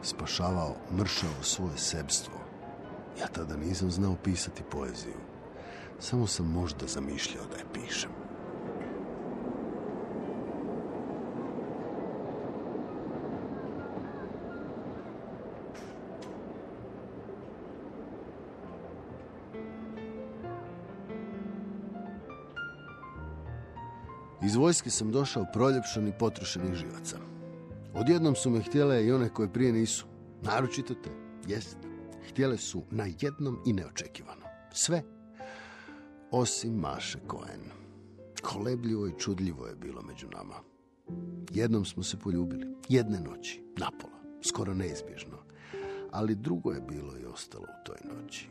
spašavao, 0.06 0.76
mršao 0.98 1.42
svoje 1.42 1.78
sebstvo. 1.78 2.34
Ja 3.20 3.26
tada 3.26 3.56
nisam 3.56 3.90
znao 3.90 4.16
pisati 4.24 4.62
poeziju. 4.70 5.14
Samo 5.98 6.26
sam 6.26 6.46
možda 6.46 6.86
zamišljao 6.86 7.44
da 7.50 7.56
je 7.56 7.64
pišem. 7.72 8.10
Iz 24.44 24.56
vojske 24.56 24.90
sam 24.90 25.12
došao 25.12 25.46
proljepšan 25.52 26.08
i 26.08 26.18
potrošenih 26.18 26.74
živaca. 26.74 27.35
Odjednom 27.98 28.34
su 28.34 28.50
me 28.50 28.60
htjele 28.60 29.06
i 29.06 29.12
one 29.12 29.28
koje 29.28 29.52
prije 29.52 29.72
nisu. 29.72 30.06
Naročito 30.42 30.94
te, 30.94 31.10
jest. 31.48 31.76
Htjele 32.28 32.58
su 32.58 32.82
na 32.90 33.06
jednom 33.20 33.58
i 33.66 33.72
neočekivano. 33.72 34.46
Sve. 34.72 35.02
Osim 36.30 36.74
Maše 36.74 37.18
Koen. 37.26 37.60
Kolebljivo 38.42 39.06
i 39.06 39.18
čudljivo 39.18 39.66
je 39.66 39.76
bilo 39.76 40.02
među 40.02 40.26
nama. 40.28 40.54
Jednom 41.50 41.84
smo 41.84 42.02
se 42.02 42.18
poljubili. 42.18 42.66
Jedne 42.88 43.20
noći. 43.20 43.62
Napola. 43.76 44.40
Skoro 44.42 44.74
neizbježno. 44.74 45.38
Ali 46.10 46.34
drugo 46.34 46.72
je 46.72 46.80
bilo 46.80 47.18
i 47.18 47.24
ostalo 47.24 47.64
u 47.64 47.86
toj 47.86 47.98
noći. 48.14 48.48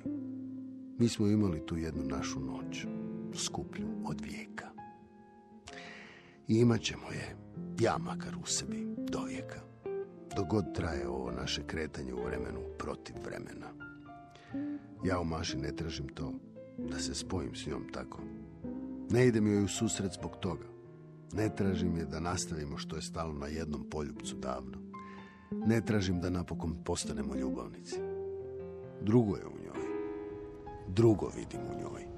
Mi 1.00 1.10
smo 1.10 1.28
imali 1.28 1.66
tu 1.66 1.78
jednu 1.78 2.04
našu 2.04 2.40
noć. 2.40 2.86
Skuplju 3.34 3.88
od 4.06 4.22
vijeka. 4.22 4.75
I 6.48 6.60
imat 6.60 6.82
ćemo 6.82 7.12
je, 7.12 7.36
ja 7.80 7.98
makar 7.98 8.36
u 8.44 8.46
sebi, 8.46 8.88
do 8.98 9.24
vijeka. 9.24 9.60
Traje 10.74 11.08
ovo 11.08 11.32
naše 11.32 11.64
kretanje 11.68 12.14
u 12.14 12.24
vremenu 12.26 12.60
protiv 12.78 13.16
vremena. 13.26 13.68
Ja 15.04 15.20
u 15.20 15.24
Maši 15.24 15.58
ne 15.58 15.76
tražim 15.76 16.08
to, 16.08 16.34
da 16.78 17.00
se 17.00 17.16
spojim 17.16 17.56
s 17.56 17.68
njom 17.68 17.84
tako. 17.94 18.22
Ne 19.10 19.28
idem 19.28 19.48
joj 19.48 19.64
u 19.64 19.68
susret 19.68 20.12
zbog 20.14 20.38
toga. 20.40 20.66
Ne 21.34 21.56
tražim 21.56 21.98
je 21.98 22.06
da 22.06 22.20
nastavimo 22.20 22.78
što 22.78 22.96
je 22.96 23.02
stalo 23.02 23.34
na 23.34 23.48
jednom 23.48 23.90
poljupcu 23.90 24.36
davno. 24.36 24.78
Ne 25.52 25.82
tražim 25.82 26.22
da 26.22 26.30
napokon 26.30 26.76
postanemo 26.84 27.36
ljubavnici. 27.36 27.96
Drugo 29.02 29.36
je 29.36 29.46
u 29.46 29.64
njoj. 29.64 29.86
Drugo 30.88 31.32
vidim 31.36 31.62
u 31.62 31.80
njoj. 31.80 32.14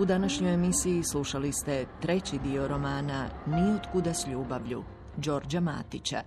U 0.00 0.04
današnjoj 0.04 0.54
emisiji 0.54 1.02
slušali 1.02 1.52
ste 1.52 1.86
treći 2.02 2.38
dio 2.38 2.68
romana 2.68 3.28
Nijotkuda 3.46 4.14
s 4.14 4.26
ljubavlju, 4.26 4.84
Đorđa 5.16 5.60
Matića. 5.60 6.22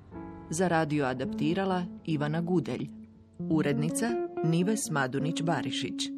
Za 0.49 0.67
radio 0.67 1.05
adaptirala 1.05 1.85
Ivana 2.05 2.41
Gudelj. 2.41 2.89
Urednica 3.39 4.09
Nives 4.43 4.79
Madunić-Barišić. 4.91 6.11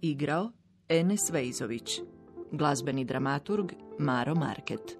Igrao 0.00 0.50
Enes 0.88 1.30
Vejzović. 1.30 2.00
Glazbeni 2.52 3.04
dramaturg 3.04 3.72
Maro 3.98 4.34
Market. 4.34 4.98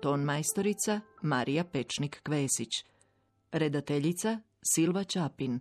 Ton 0.00 0.20
majstorica 0.20 1.00
Marija 1.22 1.64
Pečnik-Kvesić. 1.64 2.84
Redateljica 3.52 4.40
Silva 4.74 5.04
Čapin. 5.04 5.60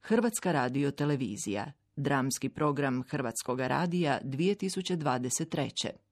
Hrvatska 0.00 0.52
radio 0.52 0.90
televizija. 0.90 1.72
Dramski 1.96 2.48
program 2.48 3.02
Hrvatskog 3.10 3.60
radija 3.60 4.20
2023. 4.24 6.09